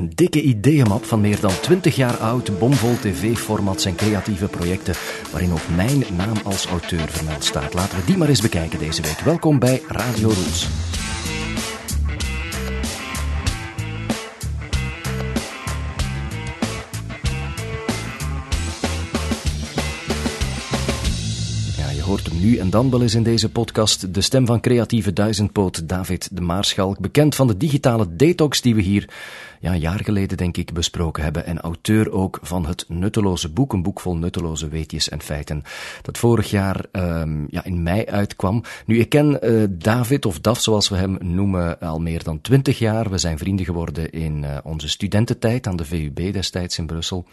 [0.00, 4.94] Een dikke ideeënmap van meer dan 20 jaar oud, bomvol tv-formats en creatieve projecten,
[5.30, 7.74] waarin ook mijn naam als auteur vermeld staat.
[7.74, 9.18] Laten we die maar eens bekijken deze week.
[9.18, 10.68] Welkom bij Radio Rules.
[22.40, 24.14] Nu en dan wel eens in deze podcast.
[24.14, 28.80] De stem van creatieve duizendpoot David de Maarschalk, bekend van de digitale detox die we
[28.80, 29.08] hier
[29.60, 31.46] ja, een jaar geleden denk ik besproken hebben.
[31.46, 35.62] En auteur ook van het Nutteloze Boek, een boek vol nutteloze weetjes en feiten.
[36.02, 38.62] Dat vorig jaar um, ja, in mei uitkwam.
[38.86, 42.78] Nu, ik ken uh, David, of Daf zoals we hem noemen, al meer dan twintig
[42.78, 43.10] jaar.
[43.10, 47.26] We zijn vrienden geworden in uh, onze studententijd aan de VUB destijds in Brussel.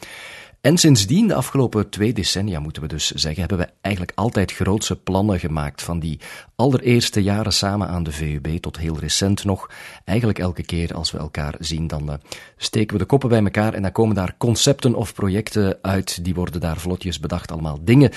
[0.68, 4.96] En sindsdien, de afgelopen twee decennia moeten we dus zeggen, hebben we eigenlijk altijd grootse
[4.96, 5.82] plannen gemaakt.
[5.82, 6.20] Van die
[6.56, 9.70] allereerste jaren samen aan de VUB tot heel recent nog.
[10.06, 12.14] Eigenlijk elke keer als we elkaar zien, dan uh,
[12.58, 16.24] steken we de koppen bij elkaar en dan komen daar concepten of projecten uit.
[16.24, 17.52] Die worden daar vlotjes bedacht.
[17.52, 18.12] Allemaal dingen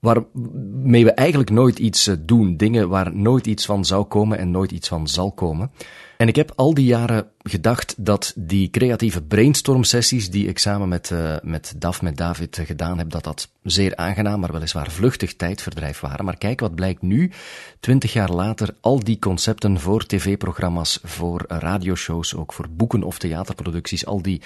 [0.00, 2.56] waarmee we eigenlijk nooit iets uh, doen.
[2.56, 5.70] Dingen waar nooit iets van zou komen en nooit iets van zal komen.
[6.16, 10.88] En ik heb al die jaren gedacht dat die creatieve brainstorm sessies die ik samen
[10.88, 15.36] met, uh, met Daf, met David gedaan heb, dat dat zeer aangenaam, maar weliswaar vluchtig
[15.36, 16.24] tijdverdrijf waren.
[16.24, 17.30] Maar kijk wat blijkt nu,
[17.80, 24.06] twintig jaar later, al die concepten voor tv-programma's, voor radioshows, ook voor boeken of theaterproducties,
[24.06, 24.42] al die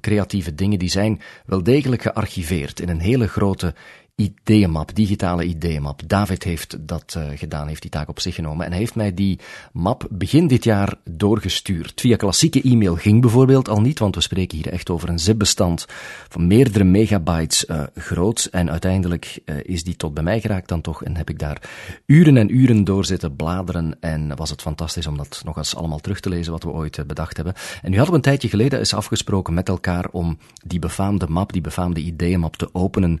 [0.00, 3.74] creatieve dingen, die zijn wel degelijk gearchiveerd in een hele grote
[4.14, 6.02] ideeënmap, digitale ideeënmap.
[6.06, 8.66] David heeft dat uh, gedaan, heeft die taak op zich genomen.
[8.66, 9.38] En heeft mij die
[9.72, 12.00] map begin dit jaar doorgestuurd.
[12.00, 15.86] Via klassieke e-mail ging bijvoorbeeld al niet, want we spreken hier echt over een zip-bestand
[16.28, 18.48] van meerdere megabytes uh, groot.
[18.50, 21.04] En uiteindelijk uh, is die tot bij mij geraakt dan toch.
[21.04, 21.70] En heb ik daar
[22.06, 23.96] uren en uren door zitten bladeren.
[24.00, 27.06] En was het fantastisch om dat nog eens allemaal terug te lezen wat we ooit
[27.06, 27.54] bedacht hebben.
[27.82, 31.52] En nu hadden we een tijdje geleden eens afgesproken met elkaar om die befaamde map,
[31.52, 33.20] die befaamde ideeënmap te openen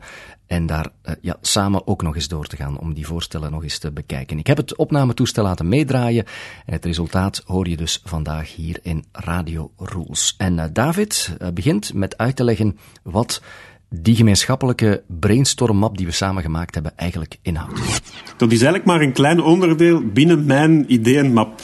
[0.52, 3.62] en daar uh, ja, samen ook nog eens door te gaan om die voorstellen nog
[3.62, 4.38] eens te bekijken.
[4.38, 6.24] Ik heb het opnametoestel laten meedraaien
[6.66, 10.34] en het resultaat hoor je dus vandaag hier in Radio Rules.
[10.38, 13.42] En uh, David uh, begint met uit te leggen wat
[13.94, 17.80] die gemeenschappelijke brainstorm-map die we samen gemaakt hebben eigenlijk inhoudt.
[18.36, 21.60] Dat is eigenlijk maar een klein onderdeel binnen mijn ideeënmap.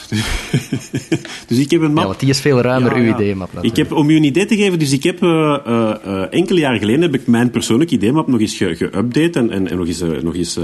[1.49, 2.03] dus ik heb een map...
[2.03, 3.15] Ja, want die is veel ruimer, ja, uw ja.
[3.15, 3.51] ideeënmap.
[3.61, 6.79] Ik heb, om u een idee te geven, dus ik heb uh, uh, enkele jaren
[6.79, 10.03] geleden heb ik mijn persoonlijke ideeënmap nog eens geüpdate ge en, en, en, nog eens,
[10.23, 10.59] nog eens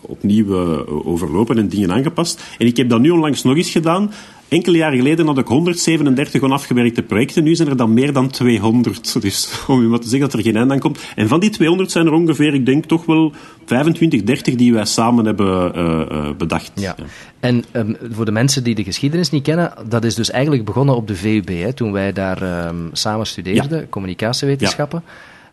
[0.00, 0.54] opnieuw
[1.04, 2.42] overlopen en dingen aangepast.
[2.58, 4.10] En ik heb dat nu onlangs nog eens gedaan
[4.48, 7.44] Enkele jaren geleden had ik 137 onafgewerkte projecten.
[7.44, 9.22] Nu zijn er dan meer dan 200.
[9.22, 11.00] Dus om u maar te zeggen dat er geen eind aan komt.
[11.16, 13.32] En van die 200 zijn er ongeveer, ik denk toch wel
[13.64, 16.70] 25, 30 die wij samen hebben uh, uh, bedacht.
[16.74, 16.94] Ja.
[16.98, 17.04] ja.
[17.40, 20.96] En um, voor de mensen die de geschiedenis niet kennen, dat is dus eigenlijk begonnen
[20.96, 23.86] op de VUB, hè, toen wij daar um, samen studeerden, ja.
[23.90, 25.02] communicatiewetenschappen.
[25.06, 25.12] Ja.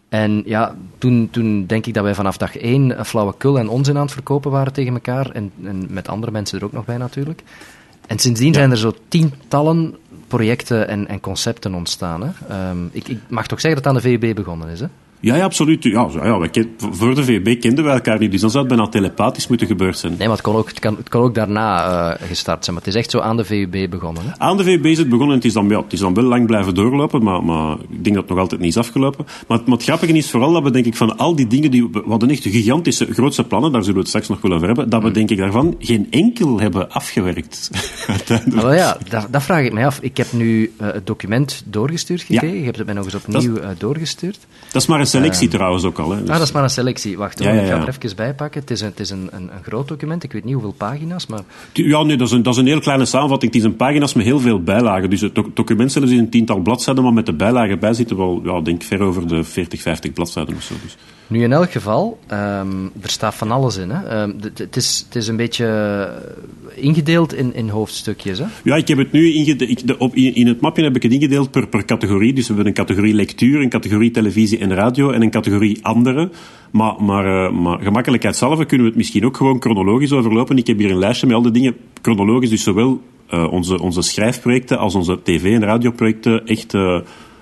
[0.10, 4.02] En ja, toen, toen denk ik dat wij vanaf dag één flauwekul en onzin aan
[4.02, 5.30] het verkopen waren tegen elkaar.
[5.30, 7.44] En, en met andere mensen er ook nog bij natuurlijk.
[8.08, 8.54] En sindsdien ja.
[8.54, 9.96] zijn er zo tientallen
[10.28, 12.22] projecten en, en concepten ontstaan.
[12.24, 12.70] Hè?
[12.70, 14.88] Um, ik, ik, mag toch zeggen dat het aan de VUB begonnen is, hè?
[15.26, 15.84] Ja, ja, absoluut.
[15.84, 18.76] Ja, ja, wij ken, voor de VB kenden we elkaar niet, dus dan zou het
[18.76, 20.16] bijna telepathisch moeten gebeurd zijn.
[20.18, 22.76] Nee, maar het kon ook, het kan, het ook daarna uh, gestart zijn.
[22.76, 24.24] Maar het is echt zo aan de VUB begonnen.
[24.26, 24.30] Hè?
[24.38, 26.24] Aan de VUB is het begonnen en het is dan, ja, het is dan wel
[26.24, 29.26] lang blijven doorlopen, maar, maar ik denk dat het nog altijd niet is afgelopen.
[29.48, 31.84] Maar, maar het grappige is vooral dat we, denk ik, van al die dingen die
[31.84, 34.68] we, we hadden echt gigantische, grootste plannen, daar zullen we het straks nog wel over
[34.68, 37.70] hebben, dat we, denk ik, daarvan geen enkel hebben afgewerkt.
[38.64, 40.00] oh ja, dat, dat, vraag ik mij af.
[40.02, 42.48] Ik heb nu uh, het document doorgestuurd gekregen.
[42.48, 42.60] Ja.
[42.60, 44.38] Je hebt het mij nog eens opnieuw uh, doorgestuurd.
[44.72, 46.12] Dat is maar een selectie trouwens ook al.
[46.12, 46.30] Hè, dus.
[46.30, 47.18] Ah, dat is maar een selectie.
[47.18, 48.62] Wacht, hoor, ik ga er even bijpakken.
[48.62, 50.24] Het is, een, het is een, een, een, groot document.
[50.24, 51.42] Ik weet niet hoeveel pagina's, maar...
[51.74, 53.54] Ja, nee, dat is, een, dat is een heel kleine samenvatting.
[53.54, 55.10] Het is een pagina's met heel veel bijlagen.
[55.10, 58.42] Dus het document zelfs is een tiental bladzijden, maar met de bijlagen bij zitten wel,
[58.44, 60.74] ja, denk ver over de 40, 50 bladzijden of zo.
[60.84, 60.98] Dus.
[61.28, 63.92] Nu, in elk geval, um, er staat van alles in.
[63.92, 66.10] Um, het, is, is een beetje
[66.76, 68.40] ingedeeld in, in hoofdstukjes.
[68.40, 68.46] Hè?
[68.64, 70.14] Ja, ik heb het nu ingedeeld.
[70.14, 72.34] In het mapje heb ik het ingedeeld per, per categorie.
[72.34, 76.30] Dus we hebben een categorie lectuur, een categorie televisie en radio en een categorie andere.
[76.72, 80.58] Maar, maar, uh, maar gemakkelijkheid zelf kunnen we het misschien ook gewoon chronologisch overlopen.
[80.58, 83.02] Ik heb hier een lijstje met al die dingen chronologisch, dus zowel
[83.34, 87.00] uh, onze, onze schrijfprojecten als onze tv- en radioprojecten echt uh,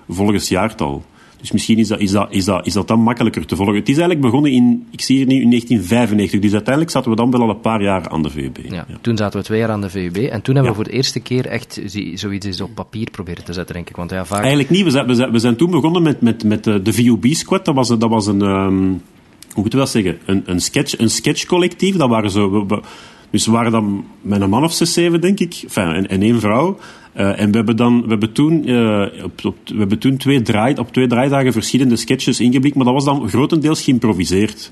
[0.09, 1.03] volgens jaartal.
[1.43, 3.75] Dus misschien is dat, is, dat, is, dat, is dat dan makkelijker te volgen.
[3.75, 6.39] Het is eigenlijk begonnen in, ik zie hier nu, in 1995.
[6.39, 8.57] Dus uiteindelijk zaten we dan wel al een paar jaar aan de VUB.
[8.57, 8.97] Ja, ja.
[9.01, 10.15] Toen zaten we twee jaar aan de VUB.
[10.15, 11.81] En toen hebben we voor de eerste keer echt
[12.13, 13.95] zoiets eens op papier proberen te zetten, denk ik.
[13.95, 14.39] Want ja, vaak...
[14.39, 14.83] Eigenlijk niet.
[14.83, 17.65] We zijn, we zijn, we zijn toen begonnen met, met, met de VUB-squad.
[17.65, 18.41] Dat was, dat was een...
[18.41, 19.01] Um,
[19.53, 20.17] hoe moet je dat zeggen?
[20.25, 21.95] Een, een, sketch, een sketchcollectief.
[21.95, 22.51] Dat waren zo...
[22.51, 22.81] We, we,
[23.29, 25.59] Dus we waren dan met een man of zes, zeven, denk ik.
[25.63, 26.77] Enfin, en, en één vrouw.
[27.17, 30.41] Uh, en we hebben, dan, we hebben toen, uh, op, op, we hebben toen twee
[30.41, 34.71] draai, op twee draaidagen verschillende sketches ingeblikt, maar dat was dan grotendeels geïmproviseerd.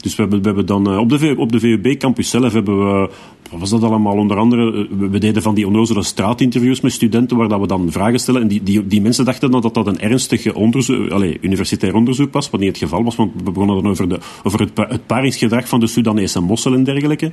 [0.00, 2.78] Dus we hebben, we hebben dan uh, op de, op de VUB campus zelf hebben
[2.78, 3.10] we
[3.50, 4.16] wat was dat allemaal?
[4.16, 8.18] Onder andere, we deden van die onnozele straatinterviews met studenten waar dat we dan vragen
[8.18, 8.42] stellen.
[8.42, 12.32] En die, die, die mensen dachten dan dat dat een ernstig onderzoek, allez, universitair onderzoek
[12.32, 15.06] was, wat niet het geval was, want we begonnen dan over, de, over het, het
[15.06, 17.30] paringsgedrag van de Soedanese mossel en dergelijke.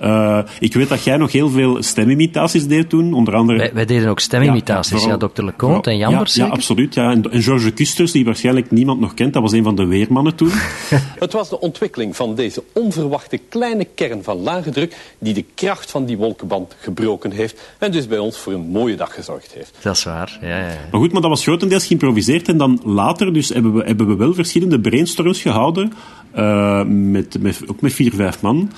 [0.00, 3.58] Uh, ik weet dat jij nog heel veel stemimitaties deed toen, onder andere...
[3.58, 6.94] Wij, wij deden ook stemimitaties, ja, ja dokter Leconte en Jambers ja, ja, absoluut.
[6.94, 7.10] Ja.
[7.10, 10.34] En, en Georges Custers, die waarschijnlijk niemand nog kent, dat was een van de weermannen
[10.34, 10.50] toen.
[11.18, 15.90] het was de ontwikkeling van deze onverwachte kleine kern van lage druk die de kracht
[15.90, 19.72] van die wolkenband gebroken heeft en dus bij ons voor een mooie dag gezorgd heeft.
[19.82, 20.74] Dat is waar, ja, ja.
[20.90, 24.16] Maar goed, maar dat was grotendeels geïmproviseerd en dan later dus hebben we, hebben we
[24.16, 25.92] wel verschillende brainstorms gehouden,
[26.36, 28.70] uh, met, met, ook met vier, vijf man.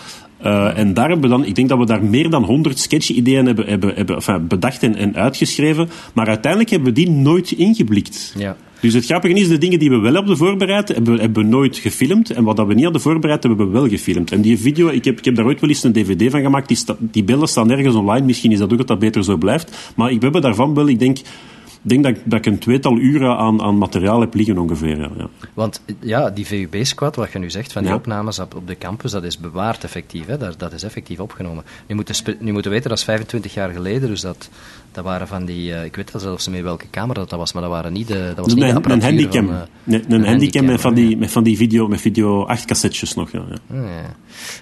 [0.44, 3.46] Uh, en daar hebben we dan, ik denk dat we daar meer dan 100 sketch-ideeën
[3.46, 5.88] hebben, hebben, hebben enfin, bedacht en, en, uitgeschreven.
[6.14, 8.34] Maar uiteindelijk hebben we die nooit ingeblikt.
[8.36, 8.56] Ja.
[8.80, 11.48] Dus het grappige is, de dingen die we wel hebben voorbereid, hebben we, hebben we
[11.48, 12.30] nooit gefilmd.
[12.30, 14.32] En wat dat we niet hadden voorbereid, hebben we wel gefilmd.
[14.32, 16.68] En die video, ik heb, ik heb daar ooit wel eens een dvd van gemaakt.
[16.68, 18.26] Die, sta, die beelden staan ergens online.
[18.26, 19.92] Misschien is dat ook dat dat beter zo blijft.
[19.96, 21.18] Maar ik, hebben daarvan wel, ik denk
[21.82, 24.98] denk dat, dat ik een tweetal uren aan, aan materiaal heb liggen ongeveer.
[24.98, 25.28] Ja.
[25.54, 27.96] Want ja, die VUB-squad, wat je nu zegt, van die ja.
[27.96, 30.26] opnames op, op, de campus, dat is bewaard effectief.
[30.26, 30.36] Hè?
[30.36, 31.64] Dat, dat is effectief opgenomen.
[31.86, 34.48] Nu moeten, nu moeten weten, dat is 25 jaar geleden, dus dat,
[34.92, 37.52] dat waren van die, uh, ik weet al zelfs mee welke camera dat, dat was,
[37.52, 39.46] maar dat waren niet de, dat was niet een, de een handicam.
[39.46, 42.44] Van, uh, nee, een, een handicam met van die, met van die video, met video
[42.44, 43.30] 8 cassettes nog.
[43.32, 43.78] Ja, ja.
[43.78, 44.16] Oh, ja.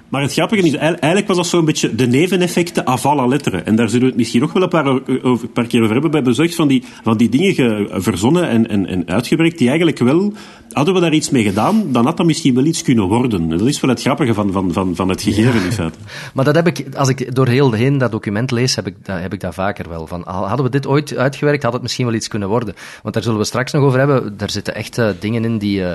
[0.08, 3.66] Maar het grappige is, eigenlijk was dat zo'n beetje de neveneffecten à la letteren.
[3.66, 5.92] En daar zullen we het misschien nog wel een paar, over, een paar keer over
[5.92, 6.10] hebben.
[6.10, 9.98] We hebben bezorgd van die, van die dingen verzonnen en, en, en uitgewerkt die eigenlijk
[9.98, 10.32] wel...
[10.72, 13.48] Hadden we daar iets mee gedaan, dan had dat misschien wel iets kunnen worden.
[13.48, 15.98] Dat is wel het grappige van, van, van, van het gegeven in feite.
[16.34, 19.20] Maar dat heb ik, als ik door heel heen dat document lees, heb ik, dat,
[19.20, 20.06] heb ik dat vaker wel.
[20.06, 22.74] Van, hadden we dit ooit uitgewerkt, had het misschien wel iets kunnen worden.
[23.02, 24.36] Want daar zullen we straks nog over hebben.
[24.36, 25.80] Daar zitten echt dingen in die...
[25.80, 25.92] Uh,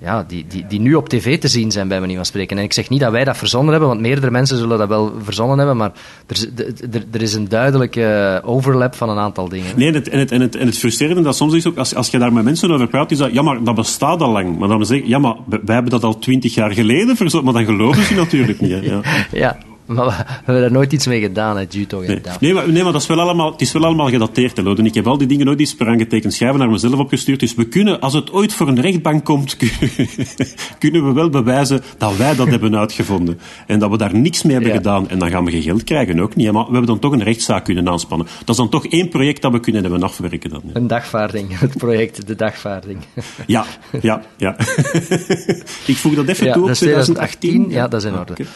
[0.00, 2.58] ja, die, die, die nu op tv te zien zijn, bij manier van spreken.
[2.58, 5.12] En ik zeg niet dat wij dat verzonnen hebben, want meerdere mensen zullen dat wel
[5.22, 5.92] verzonnen hebben, maar
[6.26, 6.48] er,
[6.90, 9.72] er, er is een duidelijke overlap van een aantal dingen.
[9.76, 11.94] Nee, en het, en het, en het, en het frustrerende dat soms is ook, als,
[11.94, 14.58] als je daar met mensen over praat, is dat, ja, maar dat bestaat al lang.
[14.58, 17.74] Maar dan zeg ja, maar wij hebben dat al twintig jaar geleden verzonnen, maar dan
[17.76, 18.70] geloven ze natuurlijk niet.
[18.70, 18.78] Hè.
[18.78, 19.00] Ja.
[19.32, 19.58] ja.
[19.90, 20.12] Maar we,
[20.44, 22.00] hebben daar nooit iets mee gedaan, hè, Juto.
[22.00, 22.20] Nee.
[22.40, 24.86] Nee, maar, nee, maar dat is wel allemaal, het is wel allemaal gedateerd, hè, Loden.
[24.86, 27.40] Ik heb al die dingen nooit eens per aangetekend schrijven naar mezelf opgestuurd.
[27.40, 29.56] Dus we kunnen, als het ooit voor een rechtbank komt,
[30.78, 33.40] kunnen we wel bewijzen dat wij dat hebben uitgevonden.
[33.66, 34.76] En dat we daar niks mee hebben ja.
[34.76, 35.08] gedaan.
[35.08, 36.52] En dan gaan we geen geld krijgen, ook niet.
[36.52, 38.26] Maar we hebben dan toch een rechtszaak kunnen aanspannen.
[38.38, 40.50] Dat is dan toch één project dat we kunnen hebben afwerken.
[40.50, 42.98] Dan, Een dagvaarding, het project De Dagvaarding.
[43.46, 43.64] ja,
[44.00, 44.56] ja, ja.
[45.86, 47.50] Ik voeg dat even ja, toe op 2018.
[47.50, 47.70] 2018.
[47.70, 48.32] Ja, dat is in orde.
[48.32, 48.46] Okay.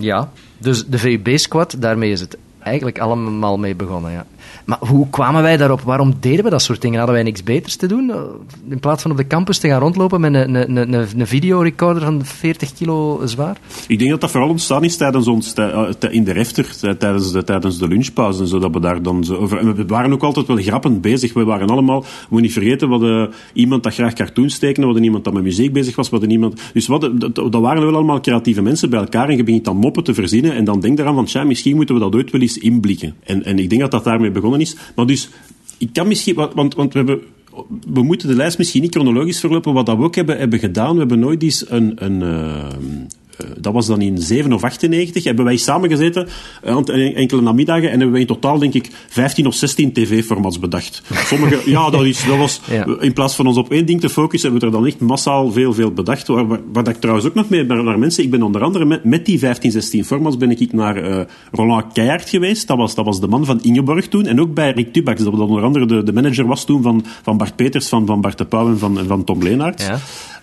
[0.00, 4.12] Ja, dus de VUB-squad, daarmee is het eigenlijk allemaal mee begonnen.
[4.12, 4.26] Ja.
[4.64, 5.80] Maar hoe kwamen wij daarop?
[5.80, 6.98] Waarom deden we dat soort dingen?
[6.98, 8.12] Hadden wij niks beters te doen?
[8.68, 12.02] In plaats van op de campus te gaan rondlopen met een, een, een, een videorecorder
[12.02, 13.56] van 40 kilo zwaar?
[13.86, 15.54] Ik denk dat dat vooral ontstaan is tijdens ons,
[16.10, 18.46] in de refter, tijdens de, tijdens de lunchpauze.
[18.46, 19.74] Zodat we daar dan over...
[19.74, 21.32] We waren ook altijd wel grappend bezig.
[21.32, 22.00] We waren allemaal...
[22.00, 25.42] We moeten niet vergeten, we hadden iemand dat graag cartoons tekende, we iemand dat met
[25.42, 26.60] muziek bezig was, we iemand...
[26.72, 30.04] Dus wat, dat, waren wel allemaal creatieve mensen bij elkaar en je begint dan moppen
[30.04, 32.58] te verzinnen en dan denk eraan van, tja, misschien moeten we dat ooit wel eens
[32.58, 33.14] inblikken.
[33.24, 34.30] En, en ik denk dat dat daarmee
[34.94, 35.28] Maar dus,
[35.78, 37.20] ik kan misschien, want, want we hebben,
[37.92, 39.72] we moeten de lijst misschien niet chronologisch verlopen.
[39.72, 42.66] Wat dat we ook hebben, hebben gedaan, we hebben nooit eens een, een, uh,
[43.58, 46.28] dat was dan in 7 of 98, hebben wij samengezeten,
[47.14, 51.02] enkele namiddagen, en hebben wij in totaal, denk ik, 15 of 16 tv-formats bedacht.
[51.12, 52.86] Sommige, ja, dat, is, dat was, ja.
[53.00, 55.52] in plaats van ons op één ding te focussen, hebben we er dan echt massaal
[55.52, 56.26] veel, veel bedacht.
[56.26, 58.84] Waar, waar, waar ik trouwens ook nog mee naar, naar mensen, ik ben onder andere
[58.84, 61.20] met, met die 15, 16 formats ben ik naar uh,
[61.52, 64.70] Roland Keijert geweest, dat was, dat was de man van Ingeborg toen, en ook bij
[64.70, 68.06] Rick Tubax, dat onder andere de, de manager was toen van, van Bart Peters, van,
[68.06, 69.86] van Bart de Pauw en van, van Tom Leenaerts.
[69.86, 69.98] Ja.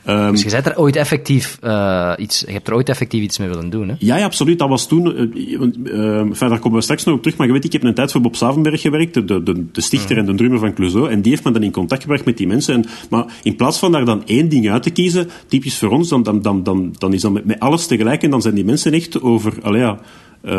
[0.08, 3.38] Um, dus je bent er ooit effectief uh, iets, je hebt er ooit effectief iets
[3.38, 3.96] mee willen doen, hè?
[4.00, 4.60] Ja, ja absoluut.
[4.60, 5.62] Dat was toen, uh,
[5.94, 7.94] uh, enfin, daar komen we straks nog op terug, maar je weet, ik heb een
[7.94, 10.22] tijd voor Bob Savenberg gewerkt, de, de, de stichter mm.
[10.22, 12.48] en de drummer van Clouseau, en die heeft me dan in contact gebracht met die
[12.48, 12.74] mensen.
[12.74, 16.10] En, maar in plaats van daar dan één ding uit te kiezen, typisch voor ons,
[16.10, 18.66] dan, dan, dan, dan, dan is dat met, met alles tegelijk, en dan zijn die
[18.66, 20.00] mensen echt over, allee ja,
[20.44, 20.53] uh,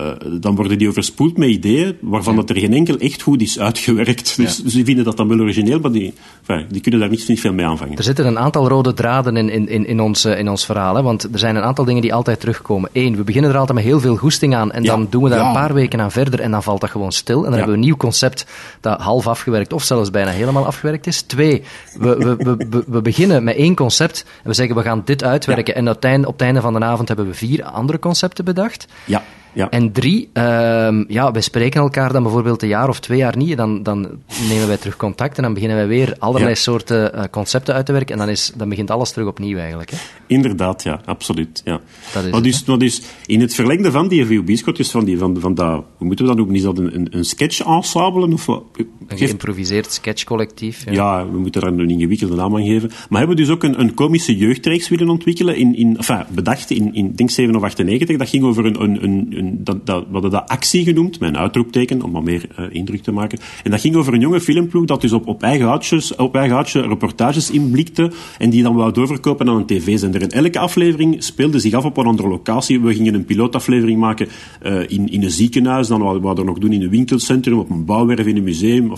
[0.00, 2.40] uh, dan worden die overspoeld met ideeën waarvan ja.
[2.40, 4.36] dat er geen enkel echt goed is uitgewerkt.
[4.36, 4.70] Dus, ja.
[4.70, 6.14] die vinden dat dan wel origineel, maar die,
[6.46, 7.96] enfin, die kunnen daar niet, niet veel mee aanvangen.
[7.96, 10.94] Er zitten een aantal rode draden in, in, in, in, ons, in ons verhaal.
[10.94, 11.02] Hè?
[11.02, 12.90] Want er zijn een aantal dingen die altijd terugkomen.
[12.92, 14.90] Eén, we beginnen er altijd met heel veel goesting aan en ja.
[14.90, 17.36] dan doen we daar een paar weken aan verder en dan valt dat gewoon stil.
[17.36, 18.46] En dan hebben we een nieuw concept
[18.80, 21.22] dat half afgewerkt of zelfs bijna helemaal afgewerkt is.
[21.22, 21.62] Twee,
[21.98, 25.24] we, we, we, we, we beginnen met één concept en we zeggen we gaan dit
[25.24, 25.88] uitwerken en
[26.26, 28.86] op het einde van de avond hebben we vier andere concepten bedacht.
[29.04, 29.22] Ja.
[29.52, 29.70] Ja.
[29.70, 33.56] En drie, ehm, ja, wij spreken elkaar dan bijvoorbeeld een jaar of twee jaar niet.
[33.56, 34.08] Dan, dan
[34.48, 36.56] nemen wij terug contact en dan beginnen wij weer allerlei Ja.
[36.56, 38.12] soorten eh, concepten uit te werken.
[38.12, 39.90] En dan, is, dan begint alles terug opnieuw eigenlijk.
[39.90, 39.96] Hè?
[40.26, 41.60] Inderdaad, ja, absoluut.
[41.64, 41.80] Ja.
[42.12, 45.18] Dat is maar, het, dus, dus in het verlengde van die VOB-scot, dus van, die,
[45.18, 46.56] van, van dat, hoe moeten we dat noemen?
[46.56, 48.32] Is dat een, een, een sketch-ensemble?
[48.32, 48.62] Of wat?
[49.06, 50.84] Een geïmproviseerd sketchcollectief.
[50.84, 50.92] Ja.
[50.92, 52.90] Ja, we moeten daar een ingewikkelde naam aan geven.
[53.08, 56.70] Maar hebben we dus ook een, een komische jeugdreeks willen ontwikkelen, in, in, enfin, bedacht
[56.70, 58.16] in, in denk 7 of 98.
[58.16, 61.38] Dat ging over een, een, een, dat, dat, we hadden dat actie genoemd, met een
[61.38, 63.38] uitroepteken, om wat meer eh, indruk te maken.
[63.64, 66.54] En dat ging over een jonge filmploeg dat dus op, op, eigen houtjes, op eigen
[66.54, 70.22] houtje reportages inblikte en die dan wou doorverkopen aan een tv-zender.
[70.22, 72.80] En elke aflevering speelde zich af op een andere locatie.
[72.80, 74.28] We gingen een pilootaflevering maken
[74.62, 77.70] eh, in, in een ziekenhuis, dan wouden we dat nog doen in een winkelcentrum, op
[77.70, 78.92] een bouwwerf, in een museum.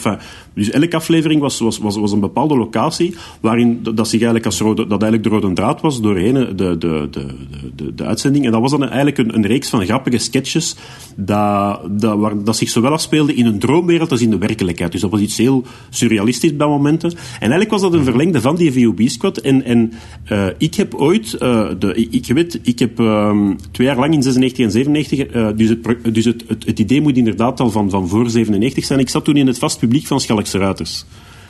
[0.55, 4.59] Dus elke aflevering was, was, was, was een bepaalde locatie waarin dat zich eigenlijk als
[4.59, 7.27] dat eigenlijk de rode draad was doorheen de, de, de, de,
[7.75, 8.45] de, de uitzending.
[8.45, 10.77] En dat was dan eigenlijk een, een reeks van grappige sketches
[11.17, 14.93] dat, dat, waar, dat zich zowel afspeelde in een droomwereld als in de werkelijkheid.
[14.93, 17.11] Dus dat was iets heel surrealistisch bij momenten.
[17.11, 19.39] En eigenlijk was dat een verlengde van die VOB-squad.
[19.39, 19.93] En, en
[20.25, 24.23] eh, ik heb ooit, eh, de, ik, weet, ik heb ehm, twee jaar lang in
[24.23, 27.91] 96 en 97, eh, dus, het, dus het, het, het idee moet inderdaad al van,
[27.91, 29.01] van voor 97 zijn.
[29.01, 31.05] Ik zat toen in het vast publiek van Schalkse Ruiters.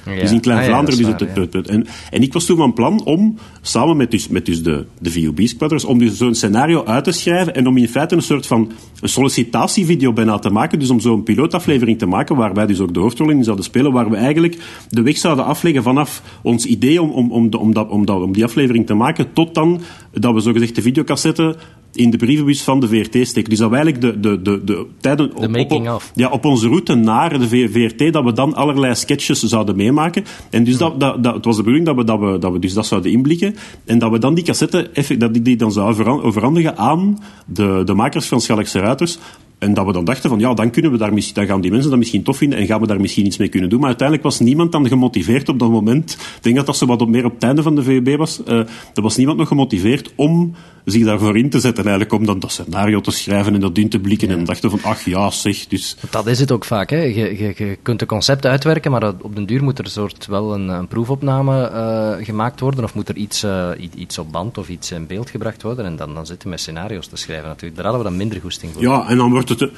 [0.07, 0.21] Ja.
[0.21, 1.05] Dus in Klein-Vlaanderen.
[1.05, 2.73] Ah, ja, dus dat het, is waar, het- het- en, en ik was toen van
[2.73, 7.05] plan om, samen met dus, met dus de, de VOB-squatters, om dus zo'n scenario uit
[7.05, 10.79] te schrijven en om in feite een soort van een sollicitatievideo bijna te maken.
[10.79, 13.93] Dus om zo'n pilootaflevering te maken, waar wij dus ook de hoofdrol in zouden spelen,
[13.93, 14.57] waar we eigenlijk
[14.89, 18.23] de weg zouden afleggen vanaf ons idee om, om, om, de- om, dat, om, dat,
[18.23, 19.81] om die aflevering te maken, tot dan
[20.13, 21.57] dat we zogezegd de videocassette
[21.93, 23.51] in de brievenbus van de VRT steken.
[23.51, 25.35] Dus dat we eigenlijk de, de, de, de tijden...
[25.35, 26.13] op- making op, of.
[26.15, 30.25] ja, op onze route naar de VRT, dat we dan allerlei sketches zouden meemaken.
[30.51, 32.59] En dus dat, dat, dat, het was de bedoeling dat we, dat, we, dat we
[32.59, 33.57] dus dat zouden inblikken.
[33.85, 37.19] En dat we dan die cassette, effect, dat ik die dan zouden overhan- overhandigen aan
[37.47, 39.19] de, de makers van Schalkse Ruiters.
[39.61, 41.71] En dat we dan dachten van, ja, dan, kunnen we daar, misschien- dan gaan die
[41.71, 43.79] mensen dat misschien tof vinden en gaan we daar misschien iets mee kunnen doen.
[43.79, 46.13] Maar uiteindelijk was niemand dan gemotiveerd op dat moment.
[46.13, 48.43] Ik denk dat dat zo wat op, meer op het einde van de VUB was.
[48.45, 48.59] Eh,
[48.95, 51.85] er was niemand nog gemotiveerd om zich daarvoor in te zetten.
[51.85, 54.29] Eigenlijk om dan dat scenario te schrijven en dat in te blikken.
[54.31, 55.97] En dachten van, ach ja, zeg, dus...
[56.11, 56.91] Dat is het ook vaak.
[56.91, 57.03] Hè.
[57.03, 60.55] Je, je, je kunt een concept uitwerken, maar op den duur moet er soort wel
[60.55, 62.85] een, een proefopname eh, gemaakt worden.
[62.85, 65.85] Of moet er iets, eh, iets op band of iets in beeld gebracht worden.
[65.85, 67.77] En dan, dan zitten we met scenario's te schrijven natuurlijk.
[67.77, 68.83] Daar hadden we dan minder goesting voor.
[68.83, 69.59] Ja, en dan wordt het...
[69.59, 69.71] te-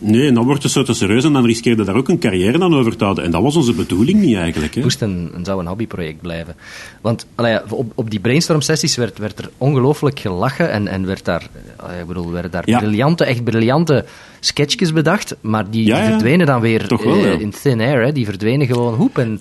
[0.00, 2.74] Nee, dan wordt het zo te serieus en dan riskeerde daar ook een carrière aan
[2.74, 3.24] over te houden.
[3.24, 4.74] En dat was onze bedoeling niet eigenlijk.
[4.74, 4.80] Hè.
[4.80, 6.56] moest een, een, zou een hobbyproject blijven.
[7.00, 11.48] Want allee, op, op die brainstorm-sessies werd, werd er ongelooflijk gelachen en, en werd daar,
[11.76, 12.78] allee, ik bedoel, werden daar Ja.
[12.78, 14.04] briljante, echt briljante
[14.40, 17.38] sketchjes bedacht, maar die, Ja, verdwenen dan weer wel, eh, ja.
[17.38, 18.04] in thin air.
[18.04, 18.12] Hè.
[18.12, 19.18] Die verdwenen gewoon hoep.
[19.18, 19.40] En,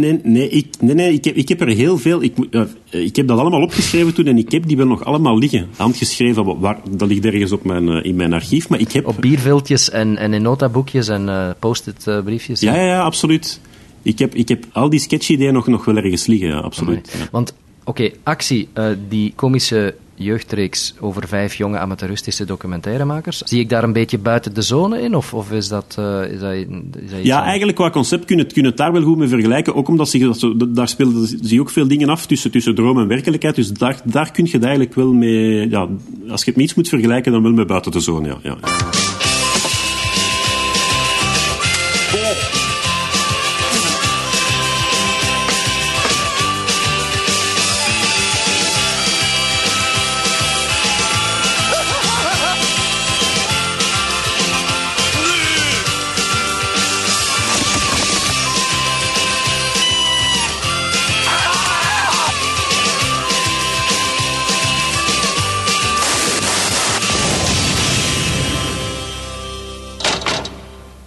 [0.00, 2.22] Nee, nee, ik, nee, nee ik, heb, ik heb er heel veel...
[2.22, 5.38] Ik, eh, ik heb dat allemaal opgeschreven toen en ik heb die wel nog allemaal
[5.38, 5.68] liggen.
[5.76, 8.68] Handgeschreven, waar, dat ligt ergens op mijn, eh, in mijn archief.
[8.68, 9.06] Maar ik heb...
[9.06, 12.60] op bierviltjes en, en in notaboekjes en eh, post-it briefjes.
[12.60, 13.60] Ja, ja, ja, absoluut.
[14.02, 17.28] Ik heb, ik heb al die sketchideeën nog, nog wel ergens liggen, absoluut.
[17.30, 17.54] Want,
[17.84, 18.68] oké, actie,
[19.08, 23.38] die komische jeugdreeks over vijf jonge amateuristische documentairemakers.
[23.38, 25.14] Zie ik daar een beetje buiten de zone in?
[25.14, 26.66] Of, of is dat, eh, is dat, is
[27.10, 29.16] dat iets Ja, eigenlijk qua concept kun je het, kun je het daar wel goed
[29.16, 29.74] mee vergelijken.
[29.74, 33.08] Ook omdat zich, dat daar speelden zich ook veel dingen af tussen, tussen droom en
[33.08, 33.54] werkelijkheid.
[33.54, 35.68] Dus daar, daar kun je het eigenlijk wel mee...
[35.68, 35.88] Ja,
[36.28, 38.38] als je het met iets moet vergelijken, dan wel met buiten de zone, ja.
[38.42, 38.56] ja.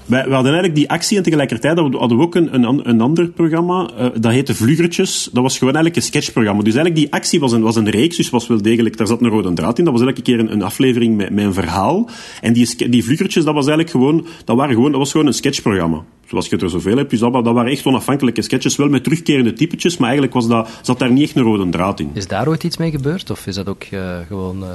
[0.05, 3.27] We hadden eigenlijk die actie en tegelijkertijd hadden we, ook een, een, an- een ander
[3.27, 3.89] programma.
[3.97, 5.29] eh, dat heette Vluggertjes.
[5.33, 6.63] Dat was gewoon eigenlijk een sketchprogramma.
[6.63, 9.21] Dus eigenlijk die actie was een, was een reeks, dus was wel degelijk, daar zat
[9.21, 9.83] een rode draad in.
[9.85, 12.09] Dat was elke keer een, een aflevering met, een verhaal.
[12.41, 15.33] En die, die Vluggertjes, dat was eigenlijk gewoon, dat waren gewoon, dat was gewoon een
[15.33, 16.03] sketchprogramma.
[16.27, 17.09] Zoals je er zoveel hebt.
[17.09, 20.69] Dus dat, dat waren echt onafhankelijke sketches, wel met terugkerende typetjes, maar eigenlijk was dat,
[20.81, 22.09] zat daar niet echt een rode draad in.
[22.13, 23.29] Is daar ooit iets mee gebeurd?
[23.31, 24.69] Of is dat ook eh, gewoon eh,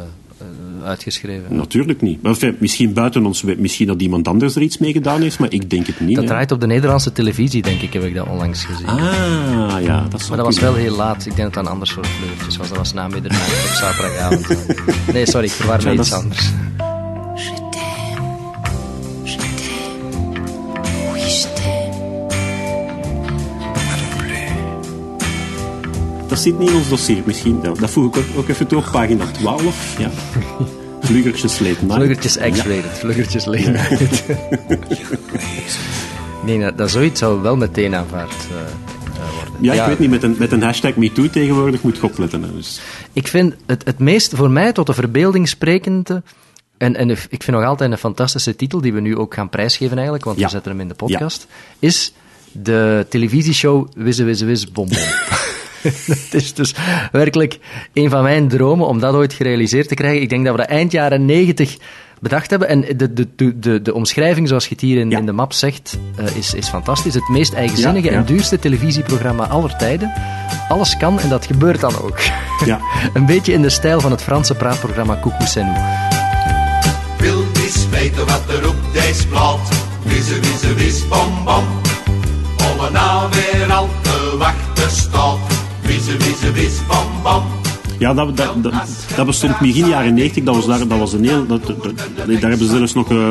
[0.85, 1.57] uitgeschreven?
[1.57, 2.23] Natuurlijk niet.
[2.23, 5.53] Maar enfin, misschien buiten ons, misschien dat iemand anders er iets mee gedaan heeft, maar
[5.53, 6.15] ik denk het niet.
[6.15, 6.31] Dat hè.
[6.31, 8.87] draait op de Nederlandse televisie, denk ik, heb ik dat onlangs gezien.
[8.87, 11.27] Ah, ja, dat Maar dat was wel heel laat.
[11.27, 12.69] Ik denk dat dat een ander soort vleurtjes was.
[12.69, 14.47] Dat was na middernacht op zaterdagavond.
[15.13, 16.51] Nee, sorry, ik verwar Ja, iets anders.
[26.39, 27.61] Dat zit niet in ons dossier misschien.
[27.63, 29.99] Dat, dat voeg ik ook, ook even toe op pagina 12.
[29.99, 30.11] Ja.
[31.01, 31.95] Vluggertjes late night.
[31.95, 34.25] Vluggertjes X-rated, vluggertjes late night.
[36.45, 39.53] nee, dat, dat zoiets zou wel meteen aanvaard eh, eh, worden.
[39.61, 42.43] Ja, ik weet niet, met een, met een hashtag MeToo tegenwoordig moet je opletten.
[42.43, 42.81] Hè, dus.
[43.13, 46.23] Ik vind het, het meest voor mij tot de verbeelding sprekende.
[46.77, 49.95] En, en ik vind nog altijd een fantastische titel, die we nu ook gaan prijsgeven
[49.95, 50.45] eigenlijk, want Ja.
[50.45, 51.47] we zetten hem in de podcast.
[51.79, 52.13] Is
[52.53, 54.89] de televisieshow Wisse Wisse Wis Bom
[56.11, 56.75] Het is dus
[57.13, 57.59] werkelijk
[57.93, 60.23] een van mijn dromen om dat ooit gerealiseerd te krijgen.
[60.23, 61.77] Ik denk dat we dat eind jaren negentig
[62.21, 62.69] bedacht hebben.
[62.69, 65.19] En de, de, de, de, de omschrijving, zoals je het hier in, Ja.
[65.19, 67.15] in de map zegt, eh, is, is fantastisch.
[67.15, 68.19] Het meest eigenzinnige Ja, ja.
[68.19, 70.13] en duurste televisieprogramma aller tijden.
[70.69, 72.19] Alles kan en dat gebeurt dan ook.
[72.65, 72.81] Ja.
[73.15, 75.79] Een beetje in de stijl van het Franse praatprogramma Coucou c'est nous.
[77.19, 79.69] Wil eens weten wat er op deze plaat
[80.03, 81.65] Wisse, wisse, wis, bom, bom
[82.73, 85.58] Om er nou weer al te wachten staat
[85.99, 87.68] Wisse, wisse, wis, bom, bom
[87.99, 88.73] Ja, dat, dat, dat,
[89.17, 90.45] dat bestond begin jaren 90.
[90.45, 91.47] Dat was, daar, dat was een heel.
[91.47, 93.29] Dat, daar hebben ze zelfs nog eh,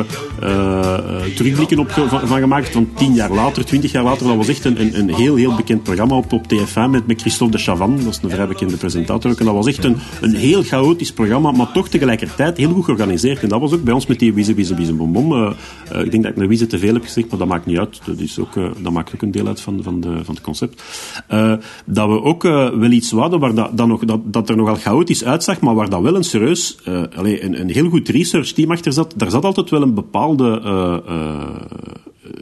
[1.36, 2.68] terugblikken op van, gemaakt.
[2.68, 4.26] Van tien jaar later, twintig jaar later.
[4.26, 7.20] Dat was echt een, een, een heel, heel bekend programma op, op TF1 met, met
[7.20, 8.04] Christophe de Chavannes.
[8.04, 9.38] Dat is een vrij bekende presentator.
[9.38, 13.42] En dat was echt een, een heel chaotisch programma, maar toch tegelijkertijd heel goed georganiseerd.
[13.42, 14.94] En dat was ook bij ons met die Wiese, Wiese, Wiese,
[15.90, 17.78] eh, ik denk dat ik naar Wiese te veel heb gezegd, maar dat maakt niet
[17.78, 18.00] uit.
[18.04, 20.82] Dat, is ook, dat maakt ook een deel uit van, van, de, van het concept.
[21.84, 25.24] Dat we ook wel iets hadden waar dat, dat, nog, dat, dat er nogal chaotisch
[25.24, 26.78] uitzag, maar waar dat wel een serieus,
[27.16, 29.14] allee, een, een heel goed research team achter zat.
[29.16, 31.46] Daar zat altijd wel een bepaalde eh, eh,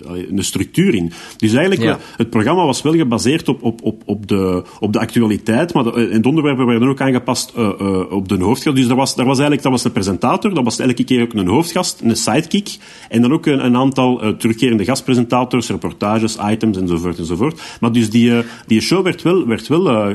[0.04, 1.12] een structuur in.
[1.36, 1.90] Dus eigenlijk, Ja.
[1.90, 5.84] eh, het programma was wel gebaseerd op, op, op, op, de, op de actualiteit, maar
[5.84, 8.76] de, en de onderwerpen werden ook aangepast eh, eh, op de hoofdgast.
[8.76, 11.32] Dus daar was, daar was eigenlijk dat was de presentator, dat was elke keer ook
[11.32, 12.76] een hoofdgast, een sidekick,
[13.08, 17.60] en dan ook een, een aantal eh, terugkerende gastpresentators, reportages, items enzovoort enzovoort.
[17.80, 20.14] Maar dus die, eh, die show werd wel, werd wel eh,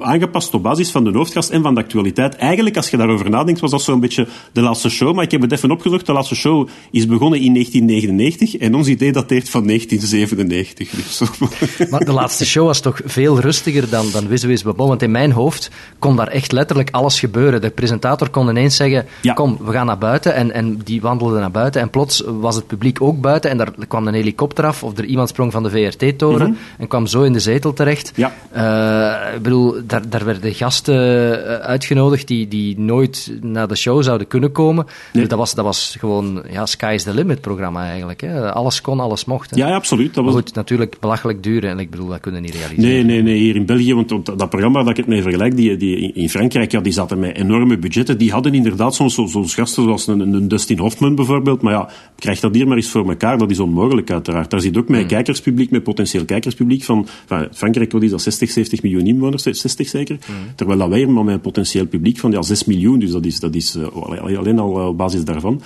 [0.00, 2.34] aangepast op basis van de hoofdgast en van de actualiteit.
[2.36, 5.14] Eigenlijk, als je daarover nadenkt, was dat zo'n beetje de laatste show.
[5.14, 6.06] Maar ik heb het even opgezocht.
[6.06, 10.90] De laatste show is begonnen in 1999 en ons idee dateert van 1997.
[10.90, 11.20] Dus.
[11.90, 14.88] Maar de laatste show was toch veel rustiger dan, dan Wisse Bom.
[14.88, 17.60] Want in mijn hoofd kon daar echt letterlijk alles gebeuren.
[17.60, 19.32] De presentator kon ineens zeggen, Ja.
[19.32, 20.34] kom, we gaan naar buiten.
[20.34, 21.80] En, en die wandelde naar buiten.
[21.80, 23.50] En plots was het publiek ook buiten.
[23.50, 24.82] En daar kwam een helikopter af.
[24.82, 26.56] Of er iemand sprong van de VRT-toren.
[26.78, 28.12] En kwam zo in de zetel terecht.
[28.14, 28.32] Ja.
[28.50, 34.02] Eh, ik bedoel, daar, daar werden gasten eh, uitgenodigd die, die nooit naar de show
[34.02, 34.86] zouden kunnen komen.
[35.12, 38.20] Dus dat was, dat was gewoon, ja, sky's the limit programma eigenlijk.
[38.20, 38.52] Hè.
[38.52, 39.50] Alles kon, alles mocht.
[39.50, 39.56] Hè.
[39.56, 40.14] Ja, ja, absoluut.
[40.14, 41.64] Dat Maar was, goed, natuurlijk belachelijk duur.
[41.64, 42.90] En ik bedoel, dat kunnen we niet realiseren.
[42.90, 45.56] Nee, nee, nee, hier in België, want dat, dat programma dat ik het mee vergelijk,
[45.56, 48.18] die, die in- Frankrijk, ja, die zaten met enorme budgetten.
[48.18, 51.62] Die hadden inderdaad soms zo- zo'n gasten zoals een, een Dustin Hoffman bijvoorbeeld.
[51.62, 53.38] Maar ja, krijg dat hier maar eens voor elkaar.
[53.38, 54.50] Dat is onmogelijk uiteraard.
[54.50, 58.50] Daar zit ook met kijkerspubliek, met potentieel kijkerspubliek van, van Frankrijk, wat is dat, 60,
[58.50, 60.18] 70 miljoen inwoners, 60 zeker.
[60.56, 63.40] Terwijl dat wij maar met een potentieel publiek van ja, 6 miljoen, dus dat is,
[63.40, 65.62] dat is eh, alleen, alleen al eh, op basis daarvan.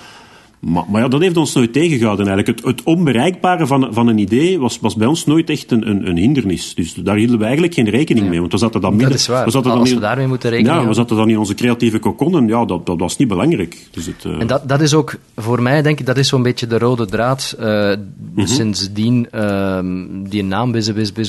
[0.59, 2.57] Maar, maar ja, dat heeft ons nooit tegengehouden eigenlijk.
[2.57, 6.07] Het, het onbereikbare van, van een idee was, was bij ons nooit echt een, een,
[6.09, 6.75] een hindernis.
[6.75, 8.39] Dus daar hielden we eigenlijk geen rekening mee.
[8.39, 9.15] Want we zaten dan midden...
[9.15, 9.45] is waar.
[9.45, 11.99] We zaten dan Als we daarmee moeten rekening Ja, we zaten dan in onze creatieve
[11.99, 13.87] kokon en ja, dat, dat was niet belangrijk.
[13.91, 16.43] Dus het, eh, En dat, dat is ook, voor mij denk ik, dat is zo'n
[16.43, 17.55] beetje de rode draad.
[17.59, 17.93] eh,
[18.35, 20.75] Sindsdien, ehm, die naam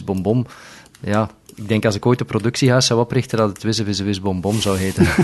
[0.05, 0.47] Bom Bom.
[1.05, 1.31] Ja,
[1.61, 4.61] ik denk als ik ooit een productiehuis zou oprichten, dat het Wisse Wisse Wis Bom
[4.61, 5.07] zou heten.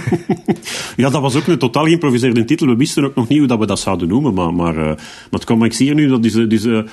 [0.96, 2.66] Ja, dat was ook een totaal geïmproviseerde titel.
[2.66, 4.34] We wisten ook nog niet hoe dat we dat zouden noemen.
[4.34, 4.96] Maar, maar, eh, maar
[5.30, 6.84] het kwam, ik zie hier nu dat, is, dus,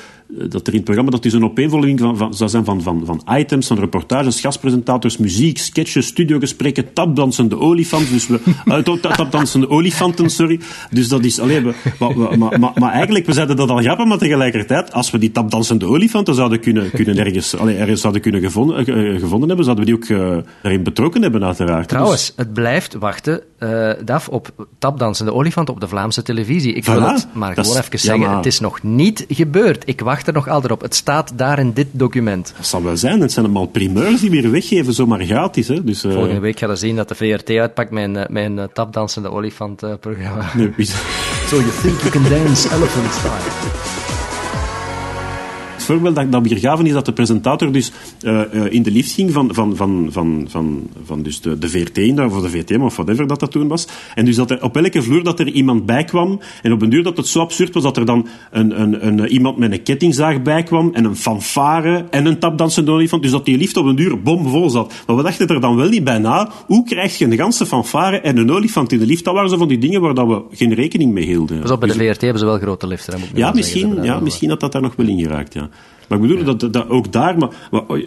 [0.49, 3.01] dat er in het programma dat is een opeenvolging van, van, zou zijn van, van,
[3.05, 8.09] van items, van reportages, gastpresentators, muziek, sketches, studiogesprekken, tapdansende olifants.
[8.09, 10.59] Dus we, eh, tapdansende olifanten, sorry.
[10.91, 11.63] Dus dat is alleen.
[11.63, 15.11] we- Maar, maar, maar, maar, maar eigenlijk, we zeiden dat al grappig, maar tegelijkertijd, als
[15.11, 19.47] we die tapdansende olifanten zouden kunnen, kunnen ergens, allee, ergens zouden kunnen gevonden, eh, gevonden
[19.47, 21.77] hebben, zouden we die ook eh, erin betrokken hebben, uiteraard.
[21.79, 26.73] Dus- Trouwens, het blijft wachten, eh Daf, op tapdansende olifant op de Vlaamse televisie.
[26.73, 29.83] Ik wil het maar gewoon even ja, zeggen, maar- het is nog niet gebeurd.
[29.85, 30.81] Ik wacht er nog altijd op.
[30.81, 32.53] Het staat daar in dit document.
[32.57, 33.21] Dat zal wel zijn.
[33.21, 35.67] Het zijn allemaal primeurs die weer weggeven, zomaar gratis.
[35.67, 35.83] Hè.
[35.83, 39.83] Dus, eh, Volgende week ga je zien dat de VRT uitpakt een eh, tapdansende olifant
[39.83, 40.51] eh, programma.
[40.55, 40.73] nee,
[41.49, 44.02] So you think you can dance elephant style.
[45.83, 47.91] Het voorbeeld dat, dat we hier gaven is dat de presentator dus
[48.21, 51.69] eh, eh, in de lift ging van, van, van, van, van, van dus de, de
[51.69, 53.87] VRT, of de VTM of whatever dat dat toen was.
[54.15, 56.39] En dus dat er op elke vloer dat er iemand bij kwam.
[56.61, 59.27] En op een duur dat het zo absurd was dat er dan een, een, een,
[59.27, 60.89] iemand met een kettingzaag bij kwam.
[60.93, 63.21] En een fanfare en een tapdansende olifant.
[63.21, 64.93] Dus dat die lift op een duur bomvol zat.
[65.07, 66.49] Maar we dachten er dan wel niet bij na.
[66.65, 69.23] Hoe krijg je een ganse fanfare en een olifant in de lift?
[69.23, 71.59] Dat waren zo van die dingen waar dat we geen rekening mee hielden.
[71.59, 73.19] Pas op, bij de VRT hebben ze wel grote liften.
[73.33, 75.69] Ja, misschien, Dat- ja, dat- misschien had dat daar nog wel in geraakt, ja.
[76.07, 77.37] Maar ik bedoel, dat, dat ook daar...
[77.37, 77.97] Maar, maar, oh,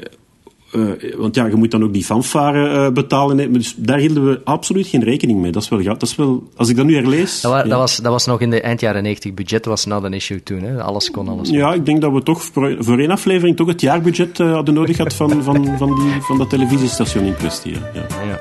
[0.73, 3.53] eh, want ja, je moet dan ook die fanfare eh, betalen.
[3.53, 5.53] Dus daar hielden we absoluut geen rekening mee.
[5.53, 7.41] Dat is wel, dat is wel als ik dat nu herlees...
[7.41, 7.65] Dat, wa- ja.
[7.69, 9.35] dat, was, dat was nog in de eind jaren 90.
[9.35, 10.63] Budget was not an issue toen.
[10.63, 10.83] Hè.
[10.83, 11.59] Alles kon, alles kon.
[11.59, 14.75] Ja, ik denk dat we toch voor, voor één aflevering toch het jaarbudget eh, hadden
[14.75, 17.73] nodig gehad van, van, van, die, van dat televisiestation in kwestie.
[17.73, 18.41] Ja, ja Ja.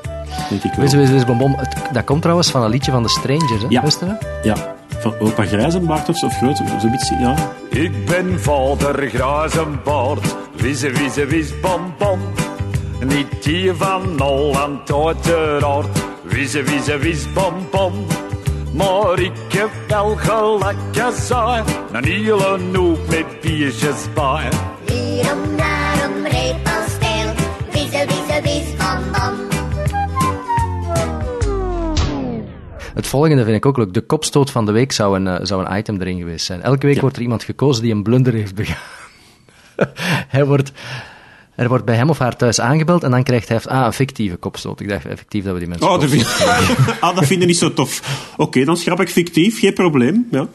[0.50, 0.74] denk ik
[1.26, 1.38] wel.
[1.38, 1.56] Bom,
[1.94, 3.68] Dat komt trouwens van een liedje van de Strangers, hè?
[3.70, 3.82] Ja.
[3.82, 4.28] Wist je dat?
[4.44, 7.10] Ja, van opa Grijzenbaard of, of groot, zoiets.
[7.10, 7.36] Ja.
[7.70, 12.20] Ik ben vader Grazenbaard, wisse wisse wis bom bom.
[13.08, 15.88] Niet hier van Holland uiteraard,
[16.24, 17.94] wisse wisse wis bom bom.
[18.74, 20.78] Maar ik heb wel gelijk
[21.14, 24.50] saai, een hele hoop met biertjes bij.
[24.86, 26.65] Hierom, daarom, reep
[33.06, 33.94] Het volgende vind ik ook leuk.
[33.94, 36.62] De kopstoot van de week zou een, eh, zou een item erin geweest zijn.
[36.62, 38.78] Elke week wordt er iemand gekozen die een blunder heeft begaan.
[40.36, 40.72] hij wordt,
[41.56, 44.36] er wordt bij hem of haar thuis aangebeld en dan krijgt hij ah, een fictieve
[44.36, 44.80] kopstoot.
[44.80, 46.28] Ik dacht effectief dat we die mensen Oh, dat vind,
[47.00, 48.02] ah, dat vind je niet zo tof.
[48.38, 50.28] Oké, dan schrap ik fictief, geen probleem.
[50.32, 50.48] Ja.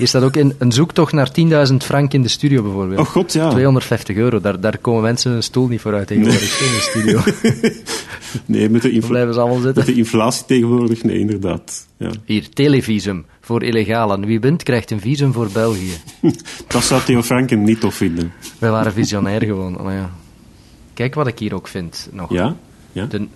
[0.00, 1.30] Hier staat ook in een zoektocht naar
[1.70, 3.00] 10.000 frank in de studio bijvoorbeeld.
[3.00, 3.50] Oh god, ja.
[3.50, 7.20] 250 euro, daar, daar komen mensen een stoel niet voor uit tegenwoordig in de studio.
[8.44, 9.94] Nee, met de, blijven ze allemaal met zitten.
[9.94, 11.86] de inflatie tegenwoordig, nee, inderdaad.
[11.96, 12.10] Ja.
[12.24, 14.26] Hier, televisum voor illegalen.
[14.26, 15.92] Wie wint, krijgt een visum voor België.
[16.66, 18.32] Dat zou Theo Franken niet tof vinden.
[18.58, 19.78] Wij waren visionair gewoon.
[19.82, 20.10] Maar ja.
[20.94, 22.32] Kijk wat ik hier ook vind nog.
[22.32, 22.56] Ja?
[22.92, 23.06] Ja?
[23.06, 23.26] De,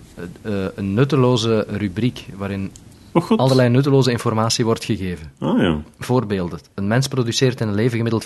[0.41, 2.71] eh, een nutteloze rubriek waarin
[3.17, 5.31] Oh allerlei nutteloze informatie wordt gegeven.
[5.39, 5.81] Ah ja.
[5.99, 6.59] Voorbeelden.
[6.73, 8.25] Een mens produceert in een leven gemiddeld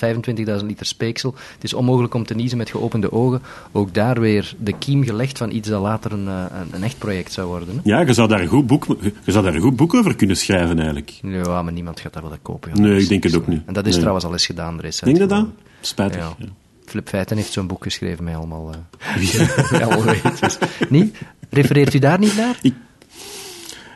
[0.60, 1.34] 25.000 liter speeksel.
[1.54, 3.42] Het is onmogelijk om te niezen met geopende ogen.
[3.72, 6.98] Ook daar weer de kiem gelegd van iets dat later een, eh, een, een echt
[6.98, 7.68] project zou worden.
[7.76, 7.80] Hè?
[7.84, 8.86] Ja, je zou, daar een goed boek,
[9.24, 11.10] je zou daar een goed boek over kunnen schrijven, eigenlijk.
[11.22, 12.72] Ja, maar niemand gaat dat willen kopen.
[12.74, 12.80] joh.
[12.86, 13.62] Nee, ik denk het ook niet.
[13.66, 14.00] En dat is Nee.
[14.00, 15.06] trouwens al eens gedaan recent.
[15.06, 15.46] Denk je dat?
[15.82, 16.20] Spijtig.
[16.22, 16.34] Ja.
[16.38, 16.46] Ja.
[16.86, 18.72] Flip Feiten heeft zo'n boek geschreven met allemaal...
[20.06, 20.58] weetjes.
[20.90, 21.18] Niet?
[21.50, 22.60] Refereert u daar niet naar?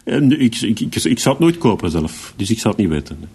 [0.04, 3.30] Ik, ik, ik, ik zou het nooit kopen zelf, dus ik zou het niet weten.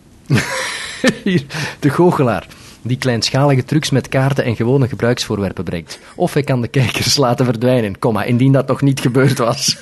[1.80, 2.46] De goochelaar.
[2.82, 5.98] Die kleinschalige trucs met kaarten en gewone gebruiksvoorwerpen brengt.
[6.14, 9.76] Of hij kan de kijkers laten verdwijnen, komma, indien dat nog niet gebeurd was.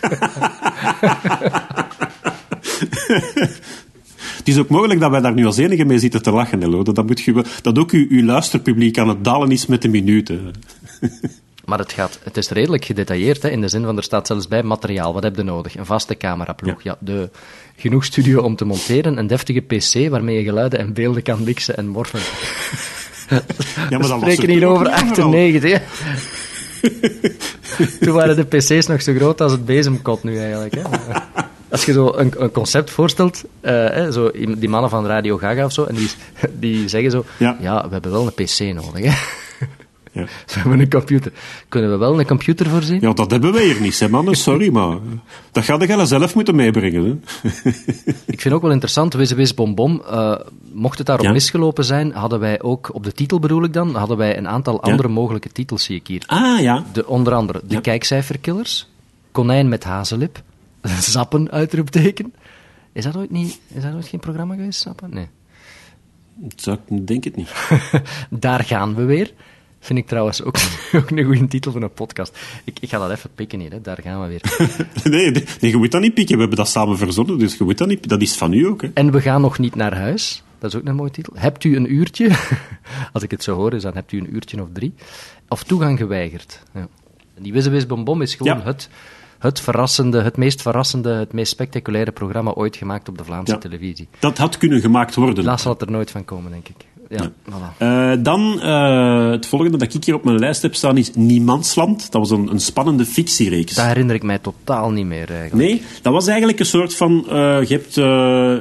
[4.37, 6.83] Het is ook mogelijk dat wij daar nu als enige mee zitten te lachen, Nello.
[6.83, 9.89] Dat, dat, moet je, dat ook uw, uw luisterpubliek aan het dalen is met de
[9.89, 10.55] minuten.
[11.67, 14.49] Maar het, gaat, het is redelijk gedetailleerd, hè, in de zin van er staat zelfs
[14.49, 15.13] bij materiaal.
[15.13, 15.77] Wat heb je nodig?
[15.77, 16.83] Een vaste cameraploeg.
[16.83, 16.97] Ja.
[16.99, 17.31] de,
[17.77, 19.19] genoeg studio om te monteren.
[19.19, 22.21] Een deftige pc waarmee je geluiden en beelden kan mixen en morfen.
[23.29, 23.43] Ja,
[23.89, 25.33] We dat was spreken er hier over niet overal.
[25.33, 25.73] 98.
[25.73, 25.79] hè.
[28.05, 30.75] Toen waren de pc's nog zo groot als het bezemkot nu eigenlijk.
[30.75, 30.83] Hè.
[31.69, 35.65] Als je zo een, een concept voorstelt, eh, hè, zo, die mannen van Radio Gaga
[35.65, 36.11] of zo, en die,
[36.53, 37.57] die zeggen zo, Ja.
[37.61, 37.87] ja.
[37.87, 39.05] we hebben wel een pc nodig.
[39.05, 39.45] Hè.
[40.17, 40.23] Ja.
[40.47, 41.33] We hebben een computer.
[41.69, 43.01] Kunnen we wel een computer voorzien?
[43.01, 44.35] ja, dat hebben wij hier niet, hè, mannen.
[44.35, 44.99] Sorry, maar
[45.53, 47.05] dat ga je zelf moeten meebrengen.
[47.05, 47.51] Hè.
[48.35, 50.35] Ik vind ook wel interessant, Wis Wis Bom Bom, eh,
[50.73, 51.33] mocht het daarop Ja.
[51.33, 54.75] misgelopen zijn, hadden wij ook, op de titel bedoel ik dan, hadden wij een aantal
[54.75, 54.91] Ja.
[54.91, 56.23] andere mogelijke titels, zie ik hier.
[56.27, 56.85] Ah, ja.
[56.93, 57.81] De, onder andere De.
[57.81, 58.89] Kijkcijferkillers,
[59.33, 60.43] Konijn met hazenlip,
[61.01, 62.35] Zappen, uitroepteken.
[62.93, 65.11] Is dat ooit, niet, is dat ooit geen programma geweest, Zappen?
[65.15, 65.29] Nee.
[66.89, 67.51] Ik denk het niet.
[68.31, 69.33] Daar gaan we weer.
[69.81, 70.57] Vind ik trouwens ook,
[70.97, 72.39] ook een goede titel van een podcast.
[72.65, 73.81] Ik, ik ga dat even pikken hier, hè.
[73.81, 74.43] daar gaan we weer.
[75.11, 76.35] Nee, nee, nee, je moet dat niet pikken.
[76.35, 78.09] We hebben dat samen verzonnen, dus je moet dat niet...
[78.09, 78.89] Dat is van u ook, hè.
[78.95, 80.43] En we gaan nog niet naar huis.
[80.59, 81.33] Dat is ook een mooie titel.
[81.37, 82.31] Hebt u een uurtje?
[83.13, 84.95] Als ik het zo hoor, is dan hebt u een uurtje of drie.
[85.49, 86.63] Of toegang geweigerd.
[86.75, 86.89] Ja.
[87.39, 88.65] Die Bombom is gewoon Ja.
[88.65, 88.89] het,
[89.39, 93.59] het verrassende, het meest verrassende, het meest spectaculaire programma ooit gemaakt op de Vlaamse Ja.
[93.59, 94.09] televisie.
[94.19, 95.37] Dat had kunnen gemaakt worden.
[95.37, 96.77] Helaas zal het er nooit van komen, denk ik.
[97.09, 97.77] Ja, voilà.
[97.79, 102.13] Eh, dan eh, het volgende dat ik hier op mijn lijst heb staan is Niemandsland.
[102.13, 103.75] Dat was een, een spannende fictiereeks.
[103.75, 105.69] Dat herinner ik mij totaal niet meer, eigenlijk.
[105.69, 107.25] Nee, dat was eigenlijk een soort van...
[107.29, 107.97] eh, je hebt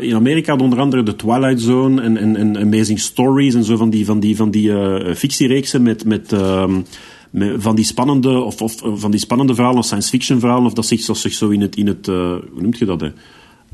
[0.04, 3.90] in Amerika onder andere The Twilight Zone en, en, en Amazing Stories en zo van
[3.90, 4.72] die, van die, van die
[5.16, 6.06] fictiereeksen met...
[6.06, 6.82] met ehm,
[7.30, 10.74] met- van die spannende of, of van die spannende verhalen of science fiction verhalen of
[10.74, 13.08] dat zich, zich zo in het, in het hoe noemt je dat hè?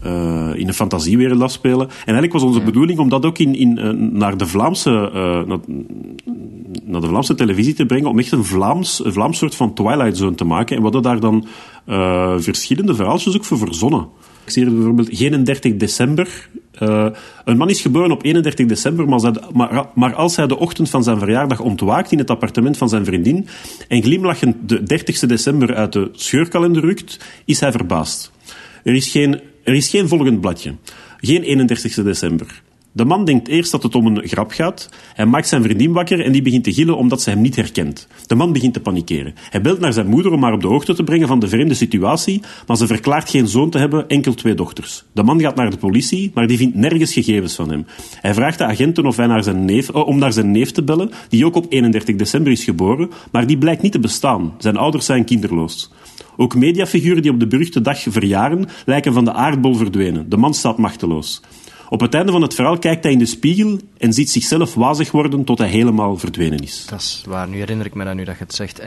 [0.02, 1.88] Eh, in een fantasiewereld afspelen.
[1.88, 5.48] En eigenlijk was onze bedoeling om dat ook in, in, eh, naar, de Vlaamse, eh,
[5.48, 5.60] naar,
[6.84, 10.18] naar de Vlaamse televisie te brengen, om echt een Vlaams, een Vlaams soort van Twilight
[10.18, 10.76] Zone te maken.
[10.76, 11.46] En we hadden daar dan
[12.42, 14.08] verschillende verhaaltjes ook voor verzonnen.
[14.46, 16.50] Ik zie bijvoorbeeld 31 december.
[17.46, 20.48] Een man is geboren op 31 december, maar als, hij, de- maar, maar als hij
[20.48, 23.48] de ochtend van zijn verjaardag ontwaakt in het appartement van zijn vriendin
[23.88, 28.32] en glimlachend de 30 december uit de scheurkalender rukt, is hij verbaasd.
[28.84, 30.76] Er is geen, er is geen volgend bladje.
[31.18, 32.62] Geen 31 december.
[32.94, 34.90] De man denkt eerst dat het om een grap gaat.
[35.14, 38.08] Hij maakt zijn vriendin wakker en die begint te gillen omdat ze hem niet herkent.
[38.28, 39.34] De man begint te panikeren.
[39.50, 41.74] Hij belt naar zijn moeder om haar op de hoogte te brengen van de vreemde
[41.74, 45.04] situatie, maar ze verklaart geen zoon te hebben, enkel twee dochters.
[45.12, 47.86] De man gaat naar de politie, maar die vindt nergens gegevens van hem.
[48.22, 50.84] Hij vraagt de agenten of hij naar zijn neef, oh, om naar zijn neef te
[50.84, 54.54] bellen, die ook op 31 december is geboren, maar die blijkt niet te bestaan.
[54.58, 55.92] Zijn ouders zijn kinderloos.
[56.38, 60.30] Ook mediafiguren die op de beruchte dag verjaren, lijken van de aardbol verdwenen.
[60.30, 61.42] De man staat machteloos.
[61.90, 65.12] Op het einde van het verhaal kijkt hij in de spiegel en ziet zichzelf wazig
[65.12, 66.86] worden tot hij helemaal verdwenen is.
[66.90, 68.80] Dat is waar, nu herinner ik me dat nu dat je het zegt.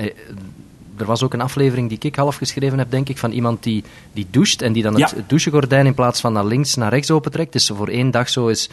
[0.97, 3.85] Er was ook een aflevering die ik half geschreven heb, denk ik, van iemand die,
[4.13, 5.25] die doucht en die dan het Ja.
[5.27, 7.53] douchegordijn in plaats van naar links naar rechts opentrekt.
[7.53, 8.69] Dus voor één dag zo is,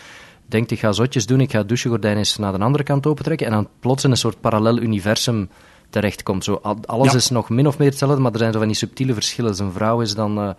[0.45, 3.47] denkt ik ga zotjes doen, ik ga het douchegordijn eens naar de andere kant opentrekken
[3.47, 5.49] en dan plots in een soort parallel universum
[5.91, 6.43] terechtkomt.
[6.43, 7.17] Zo, al- alles Ja.
[7.17, 9.55] is nog min of meer hetzelfde, maar er zijn zo van die subtiele verschillen.
[9.55, 10.49] Zijn vrouw is dan eh,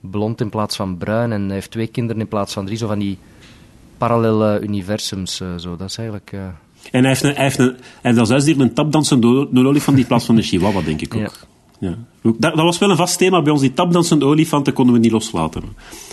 [0.00, 2.76] blond in plaats van bruin en heeft twee kinderen in plaats van drie.
[2.78, 3.18] Zo van die
[3.98, 5.40] parallele universums.
[5.40, 5.76] eh, zo.
[5.76, 6.30] Dat is eigenlijk...
[6.32, 6.40] eh,
[6.90, 9.98] En hij heeft, een, hij heeft, een, hij heeft als huisdier een tapdansende een olifant
[9.98, 11.20] in plaats van een chihuahua, denk ik ook.
[11.20, 11.30] Ja.
[12.22, 13.60] Dat, dat was wel een vast thema bij ons.
[13.60, 15.62] Die tapdansende olifanten konden we niet loslaten.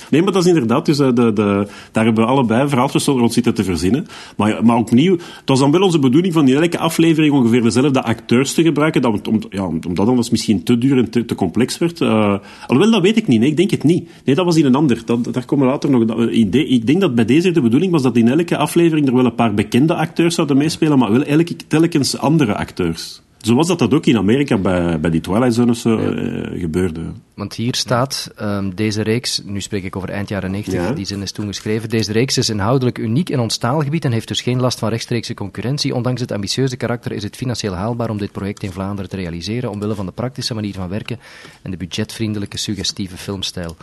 [0.09, 3.33] Nee, maar dat is inderdaad, dus, eh, de, de, daar hebben we allebei verhaaltjes rond
[3.33, 4.07] zitten te verzinnen.
[4.37, 7.61] Maar, ja, maar opnieuw, het was dan wel onze bedoeling van in elke aflevering ongeveer
[7.61, 11.35] dezelfde acteurs te gebruiken, dat, om, ja, omdat anders misschien te duur en te, te
[11.35, 12.01] complex werd.
[12.01, 12.35] Eh,
[12.67, 13.43] alhoewel, dat weet ik niet.
[13.43, 14.09] Ik denk het niet.
[14.25, 15.01] Nee, dat was in een ander.
[15.05, 16.05] Dat, daar komen we later nog.
[16.05, 16.71] dat- eh.
[16.71, 19.35] Ik denk dat bij deze de bedoeling was dat in elke aflevering er wel een
[19.35, 23.21] paar bekende acteurs zouden meespelen, maar wel elke, telkens andere acteurs.
[23.45, 27.01] Zoals dat, dat ook in Amerika bij, bij die Twilight Zone of zo eh, gebeurde.
[27.33, 30.93] Want hier staat, ehm, deze reeks, nu spreek ik over eind jaren 90, Ja.
[30.93, 34.27] die zin is toen geschreven, deze reeks is inhoudelijk uniek in ons taalgebied en heeft
[34.27, 35.95] dus geen last van rechtstreekse concurrentie.
[35.95, 39.69] Ondanks het ambitieuze karakter is het financieel haalbaar om dit project in Vlaanderen te realiseren,
[39.71, 41.19] omwille van de praktische manier van werken
[41.61, 43.75] en de budgetvriendelijke, suggestieve filmstijl.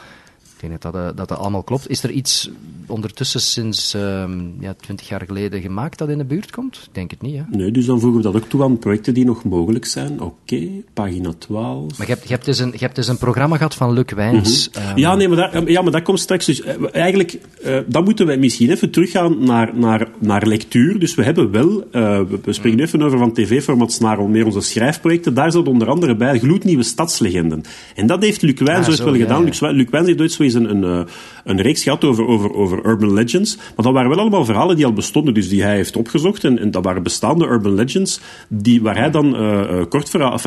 [0.63, 1.89] Ik denk dat dat, eh, dat dat allemaal klopt.
[1.89, 2.51] Is er iets
[2.87, 6.77] ondertussen sinds ehm, ja, 20 jaar geleden gemaakt dat in de buurt komt?
[6.87, 7.43] Ik denk het niet, hè?
[7.57, 10.21] Nee, dus dan voegen we dat ook toe aan projecten die nog mogelijk zijn.
[10.21, 11.99] Oké, pagina 12.
[11.99, 14.13] Maar je hebt, je, hebt dus een, je hebt dus een programma gehad van Luc
[14.15, 14.71] Wijns.
[14.71, 16.47] ehm, Ja, nee, maar dat, ja, maar dat komt straks.
[16.47, 20.99] Dus eh, eigenlijk, eh, dan moeten we misschien even teruggaan naar, naar, naar lectuur.
[20.99, 24.61] Dus we hebben wel, eh, we, springen nu even over van tv-formats naar meer onze
[24.61, 25.35] schrijfprojecten.
[25.35, 27.63] Daar zat onder andere bij gloednieuwe stadslegenden.
[27.95, 29.39] En dat heeft Luc Wijns Ah, ooit zo, wel ja, gedaan.
[29.41, 29.45] ja.
[29.49, 31.01] Luc, Luc Wijns heeft ooit zo eens een, eh,
[31.45, 33.57] een reeks gehad over, over, over urban legends.
[33.57, 36.45] Maar dat waren wel allemaal verhalen die al bestonden, dus die hij heeft opgezocht.
[36.45, 40.39] En, en dat waren bestaande urban legends, die, waar hij dan eh eh, kort verhaal,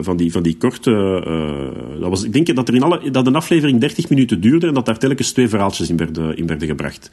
[0.00, 0.90] van, die, van die korte...
[2.00, 4.74] dat was, ik denk dat, er in alle, dat een aflevering 30 minuten duurde en
[4.74, 7.10] dat daar telkens twee verhaaltjes in werden, in werden gebracht.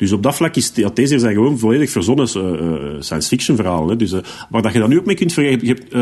[0.00, 3.56] Dus op dat vlak is ja, deze zijn gewoon volledig verzonnen eh, eh, science fiction
[3.56, 3.98] verhalen.
[3.98, 5.68] Dus, eh, waar dat je dat nu ook mee kunt vergelijken.
[5.68, 5.92] Je, hebt,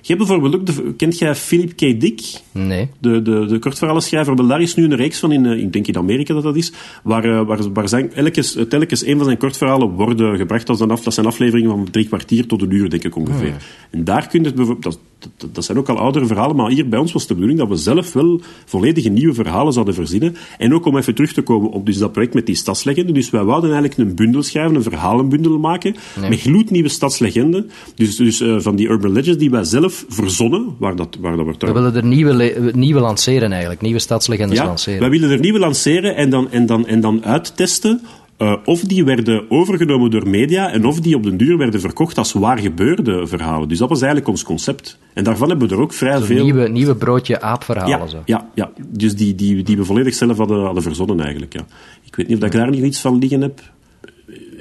[0.00, 2.00] je hebt bijvoorbeeld ook, de, kent jij Philip K.
[2.00, 2.20] Dick?
[2.52, 2.88] Nee.
[2.98, 5.96] De, de, de kortverhalenschrijver, wel, daar is nu een reeks van, in, ik denk in
[5.96, 10.36] Amerika dat dat is, waar, waar, waar zijn, elkes, telkens een van zijn kortverhalen worden
[10.36, 13.16] gebracht als een af, dat zijn afleveringen van drie kwartier tot een uur, denk ik
[13.16, 13.54] ongeveer.
[13.90, 15.00] En daar kun je het bijvoorbeeld,
[15.36, 17.68] dat, dat, zijn ook al oudere verhalen, maar hier bij ons was de bedoeling dat
[17.68, 20.36] we zelf wel volledige nieuwe verhalen zouden verzinnen.
[20.58, 23.14] En ook om even terug te komen op dus dat project met die stadslegenden.
[23.14, 25.94] Dus wij wouden eigenlijk een bundel schrijven, een verhalenbundel maken,
[26.28, 27.70] met gloednieuwe stadslegenden.
[27.94, 31.44] Dus, dus eh, van die urban legends die wij zelf verzonnen, waar dat, waar dat
[31.44, 35.00] wordt We willen er nieuwe, le- nieuwe lanceren eigenlijk, nieuwe stadslegendes ja, lanceren.
[35.00, 38.00] wij willen er nieuwe lanceren en dan, en dan, en dan uittesten
[38.42, 42.18] eh, of die werden overgenomen door media en of die op den duur werden verkocht
[42.18, 43.68] als waar gebeurde verhalen.
[43.68, 44.98] Dus dat was eigenlijk ons concept.
[45.14, 46.44] En daarvan hebben we er ook vrij Zo'n veel...
[46.44, 47.98] nieuwe, nieuwe broodje aapverhalen.
[47.98, 48.22] ja, zo.
[48.24, 51.52] ja, ja, dus die, die, die we volledig zelf hadden, hadden verzonnen eigenlijk.
[51.52, 51.64] Ja.
[52.04, 53.60] Ik weet niet of ik daar nog iets van liggen heb.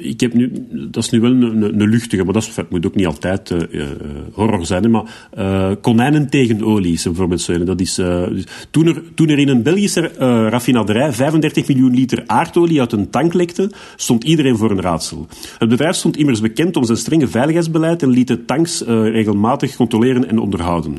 [0.04, 3.06] Ik heb nu, dat is nu wel een, een, luchtige, maar dat moet ook niet
[3.06, 3.88] altijd eh, eh,
[4.34, 4.92] horror zijn.
[4.92, 7.64] Maar eh, konijnen tegen olie is bijvoorbeeld zo.
[7.64, 10.12] Dat is, dus toen, er, toen er in een Belgische
[10.50, 15.28] raffinaderij 35 miljoen liter aardolie uit een tank lekte, stond iedereen voor een raadsel.
[15.58, 20.30] Het bedrijf stond immers bekend om zijn strenge veiligheidsbeleid en liet de tanks regelmatig controleren
[20.30, 20.98] en onderhouden.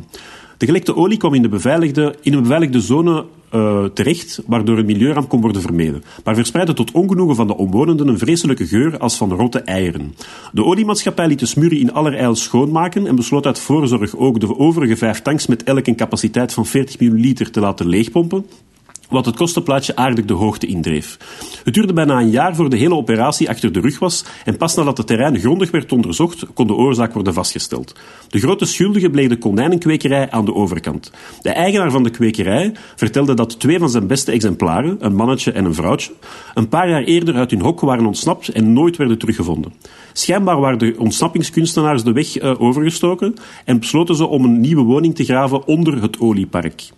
[0.62, 4.86] De gelekte olie kwam in, de beveiligde, in een beveiligde zone eh, terecht, waardoor een
[4.86, 6.04] milieuramp kon worden vermeden.
[6.24, 10.14] Maar verspreidde tot ongenoegen van de omwonenden een vreselijke geur als van rotte eieren.
[10.52, 14.96] De oliemaatschappij liet de smurrie in allerijl schoonmaken en besloot uit voorzorg ook de overige
[14.96, 18.46] vijf tanks met elk een capaciteit van 40 miljoen liter te laten leegpompen
[19.12, 21.18] wat het kostenplaatje aardig de hoogte indreef.
[21.64, 24.74] Het duurde bijna een jaar voor de hele operatie achter de rug was en pas
[24.74, 27.94] nadat het terrein grondig werd onderzocht, kon de oorzaak worden vastgesteld.
[28.28, 31.10] De grote schuldige bleek de konijnenkwekerij aan de overkant.
[31.42, 35.64] De eigenaar van de kwekerij vertelde dat twee van zijn beste exemplaren, een mannetje en
[35.64, 36.12] een vrouwtje,
[36.54, 39.72] een paar jaar eerder uit hun hok waren ontsnapt en nooit werden teruggevonden.
[40.12, 45.14] Schijnbaar waren de ontsnappingskunstenaars de weg eh, overgestoken en besloten ze om een nieuwe woning
[45.14, 46.90] te graven onder het oliepark.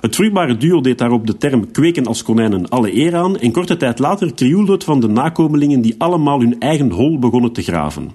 [0.00, 3.76] Het vruchtbare duo deed daarop de term kweken als konijnen alle eer aan en korte
[3.76, 8.10] tijd later krioelde het van de nakomelingen die allemaal hun eigen hol begonnen te graven.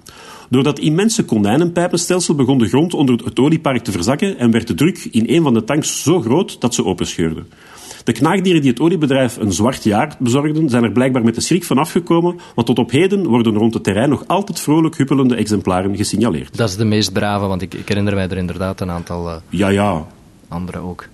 [0.49, 4.73] Door dat immense konijnenpijpenstelsel begon de grond onder het oliepark te verzakken en werd de
[4.73, 7.47] druk in een van de tanks zo groot dat ze openscheurden.
[8.03, 11.63] De knaagdieren die het oliebedrijf een zwart jaar bezorgden, zijn er blijkbaar met de schrik
[11.63, 15.95] van afgekomen, want tot op heden worden rond het terrein nog altijd vrolijk huppelende exemplaren
[15.95, 16.57] gesignaleerd.
[16.57, 19.35] Dat is de meest brave, want ik, ik herinner mij er inderdaad een aantal eh,
[19.49, 20.05] Ja, ja.
[20.47, 21.07] andere ook.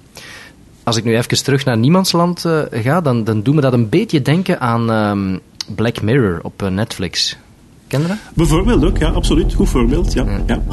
[0.84, 3.90] Als ik nu even terug naar Niemandsland eh, ga, dan, dan doet me dat een
[3.90, 5.38] beetje denken aan ehm,
[5.76, 7.38] Black Mirror op eh, Netflix.
[7.88, 8.18] Ken je dat?
[8.34, 9.54] Bijvoorbeeld ook, ja, absoluut.
[9.54, 10.26] Goed voorbeeld, ja.
[10.46, 10.64] ja.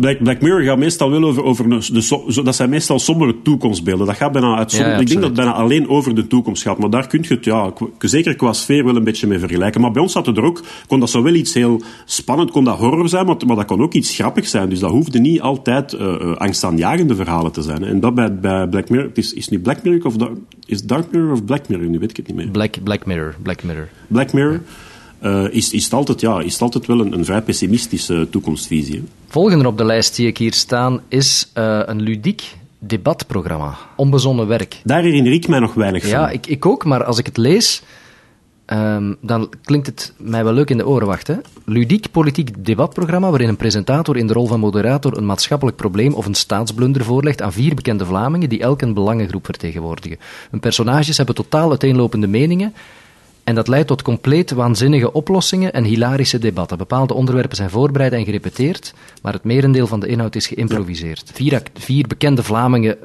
[0.00, 4.06] Black, Black Mirror gaat meestal wel over, over de, so- dat zijn meestal sombere toekomstbeelden.
[4.06, 6.26] Dat gaat bijna uit, som- Ja, ja, ik denk dat het bijna alleen over de
[6.26, 6.78] toekomst gaat.
[6.78, 9.80] Maar daar kun je het, ja, zeker qua sfeer wel een beetje mee vergelijken.
[9.80, 12.64] Maar bij ons zat het er ook, kon dat zo wel iets heel spannend, kon
[12.64, 14.68] dat horror zijn, maar, maar dat kon ook iets grappigs zijn.
[14.68, 17.82] Dus dat hoefde niet altijd eh, angstaanjagende verhalen te zijn.
[17.82, 17.88] hè.
[17.88, 20.14] En dat bij, bij Black Mirror, het is, is het nu Black Mirror of
[20.66, 21.86] is Dark Mirror of Black Mirror?
[21.88, 22.48] Nu weet ik het niet meer.
[22.48, 23.34] Black, Black Mirror.
[23.42, 23.88] Black Mirror.
[24.06, 24.60] Black Mirror
[25.20, 28.94] eh, is, is, het altijd, ja, is het altijd wel een, een vrij pessimistische toekomstvisie.
[28.94, 29.02] hè.
[29.28, 32.42] Volgende op de lijst die ik hier staan is eh, een ludiek
[32.78, 33.76] debatprogramma.
[33.96, 34.80] Onbezonnen werk.
[34.84, 36.10] Daar herinner ik mij nog weinig van.
[36.10, 37.82] Ja, ik, ik ook, maar als ik het lees,
[38.64, 41.06] ehm, dan klinkt het mij wel leuk in de oren.
[41.06, 41.34] Wacht, hè.
[41.64, 46.26] Ludiek politiek debatprogramma waarin een presentator in de rol van moderator een maatschappelijk probleem of
[46.26, 50.18] een staatsblunder voorlegt aan vier bekende Vlamingen die elk een belangengroep vertegenwoordigen.
[50.50, 52.74] Hun personages hebben totaal uiteenlopende meningen
[53.48, 56.78] en dat leidt tot compleet waanzinnige oplossingen en hilarische debatten.
[56.78, 61.30] Bepaalde onderwerpen zijn voorbereid en gerepeteerd, maar het merendeel van de inhoud is geïmproviseerd.
[61.34, 62.96] Vier, vier bekende Vlamingen,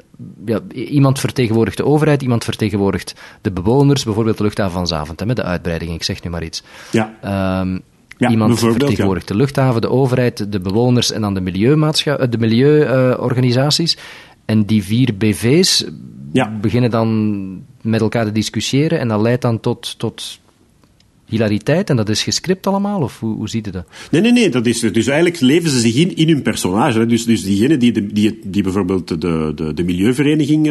[0.44, 5.42] ja, iemand vertegenwoordigt de overheid, iemand vertegenwoordigt de bewoners, bijvoorbeeld de luchthaven van Zaventem, de
[5.42, 6.62] uitbreiding, ik zeg nu maar iets.
[6.90, 7.14] Ja.
[7.22, 7.78] Ehm,
[8.18, 11.40] Ja, iemand vertegenwoordigt de luchthaven, de overheid, de bewoners en dan de,
[12.04, 13.96] eh, de milieuorganisaties.
[14.44, 15.84] en die vier BV's
[16.34, 16.58] Ja.
[16.60, 20.40] beginnen dan met elkaar te discussiëren en dat leidt dan tot, tot
[21.26, 23.00] hilariteit en dat is gescript allemaal?
[23.00, 23.84] Of hoe, hoe ziet je dat?
[24.10, 24.48] Nee, nee, nee.
[24.48, 26.98] Dat is, dus eigenlijk leven ze zich in in hun personage.
[26.98, 27.06] Hè.
[27.06, 30.70] Dus, dus diegene die, die, die bijvoorbeeld de, de, de milieuvereniging,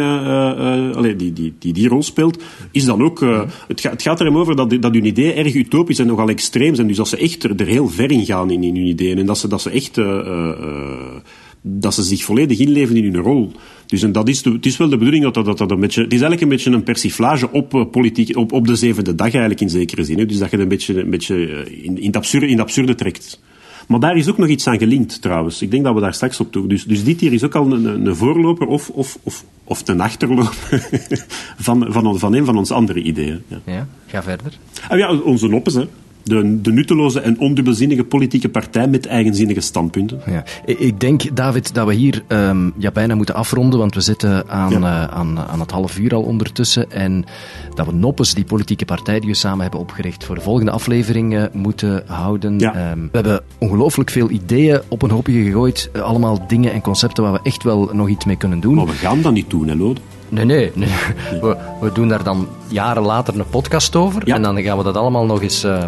[0.95, 3.21] allee, die, die, die die rol speelt, is dan ook...
[3.21, 6.07] eh, het, gaat, het gaat er hem over dat, dat hun ideeën erg utopisch en
[6.07, 6.87] nogal extreem zijn.
[6.87, 9.17] Dus dat ze echt er, er heel ver in gaan in, in hun ideeën.
[9.17, 9.97] En dat ze, dat ze echt...
[11.65, 13.51] dat ze zich volledig inleven in hun rol.
[13.85, 15.79] Dus en dat is de, het is wel de bedoeling dat dat, dat, dat een
[15.79, 16.01] beetje...
[16.01, 19.27] Het is eigenlijk een beetje een persiflage op eh, politiek, op, op de zevende dag
[19.27, 20.17] eigenlijk in zekere zin.
[20.17, 20.25] Hè.
[20.25, 22.61] Dus dat je het een beetje, een beetje eh, in, in, het absurde, in het
[22.61, 23.39] absurde trekt.
[23.87, 25.61] Maar daar is ook nog iets aan gelinkt, trouwens.
[25.61, 26.67] Ik denk dat we daar straks op toe.
[26.67, 30.01] Dus, dus dit hier is ook al een, een voorloper of, of, of, of een
[30.01, 30.87] achterloper
[31.57, 33.41] van, van, van een van onze andere ideeën.
[33.47, 33.61] Ja.
[33.65, 34.53] Ja, ga verder.
[34.89, 35.83] Ah, ja, onze noppes, hè.
[36.23, 40.21] De, de nutteloze en ondubbelzinnige politieke partij met eigenzinnige standpunten.
[40.25, 40.43] Ja.
[40.65, 44.71] Ik- denk, David, dat we hier ehm, ja, bijna moeten afronden, want we zitten aan,
[44.71, 44.77] Ja.
[45.07, 46.91] eh, aan, aan het half uur al ondertussen.
[46.91, 47.25] En
[47.75, 51.49] dat we Noppes, die politieke partij die we samen hebben opgericht, voor de volgende aflevering
[51.53, 52.59] moeten houden.
[52.59, 52.73] Ja.
[52.75, 55.89] Ehm, we hebben ongelooflijk veel ideeën op een hoopje gegooid.
[55.93, 58.75] Eh, allemaal dingen en concepten waar we echt wel nog iets mee kunnen doen.
[58.75, 59.99] Maar we gaan dat niet doen, hè, Lode?
[60.33, 60.71] Nee, nee.
[60.75, 60.89] nee.
[61.41, 64.21] We, we doen daar dan jaren later een podcast over.
[64.25, 64.35] Ja.
[64.35, 65.83] En dan gaan we dat allemaal nog eens eh,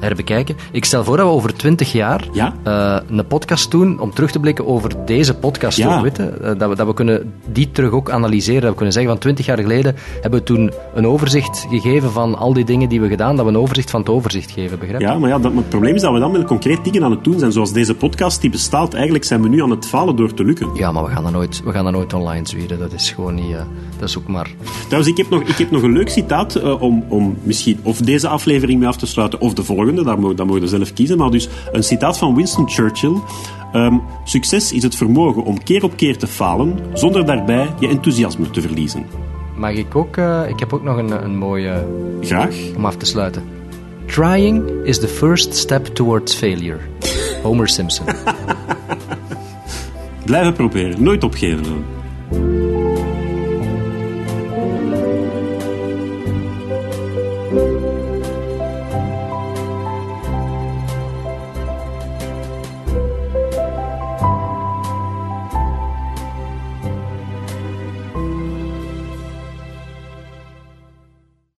[0.00, 0.56] herbekijken.
[0.72, 2.54] Ik stel voor dat we over twintig jaar Ja.
[2.62, 5.76] eh, een podcast doen om terug te blikken over deze podcast.
[5.78, 5.96] Ja.
[5.96, 6.22] ook, weet je?
[6.22, 8.60] Eh, dat, we, dat we kunnen die terug ook analyseren.
[8.60, 12.38] Dat we kunnen zeggen van twintig jaar geleden hebben we toen een overzicht gegeven van
[12.38, 13.36] al die dingen die we gedaan.
[13.36, 15.06] Dat we een overzicht van het overzicht geven, begrijp je?
[15.06, 17.10] Ja, maar ja, dat, maar het probleem is dat we dan met concreet dingen aan
[17.10, 17.52] het doen zijn.
[17.52, 18.94] Zoals deze podcast, die bestaat.
[18.94, 20.68] Eigenlijk zijn we nu aan het falen door te lukken.
[20.74, 22.78] Ja, maar we gaan dat nooit, we gaan dat nooit online zwieren.
[22.78, 23.52] Dat is gewoon niet...
[23.52, 23.60] eh,
[23.98, 24.50] dat is ook maar...
[24.86, 28.28] Trouwens, ik heb nog, ik heb nog een leuk citaat om, om misschien of deze
[28.28, 29.87] aflevering mee af te sluiten of de volgende.
[29.94, 31.18] Daar mogen, daar mogen we zelf kiezen.
[31.18, 33.16] Maar dus een citaat van Winston Churchill.
[33.72, 38.50] Ehm, Succes is het vermogen om keer op keer te falen zonder daarbij je enthousiasme
[38.50, 39.06] te verliezen.
[39.56, 40.16] Mag ik ook...
[40.16, 41.86] eh, ik heb ook nog een, een mooie...
[42.20, 42.54] Graag.
[42.76, 43.42] om af te sluiten.
[44.06, 46.78] Trying is the first step towards failure.
[47.42, 48.06] Homer Simpson.
[50.24, 51.02] Blijven proberen.
[51.02, 51.84] Nooit opgeven.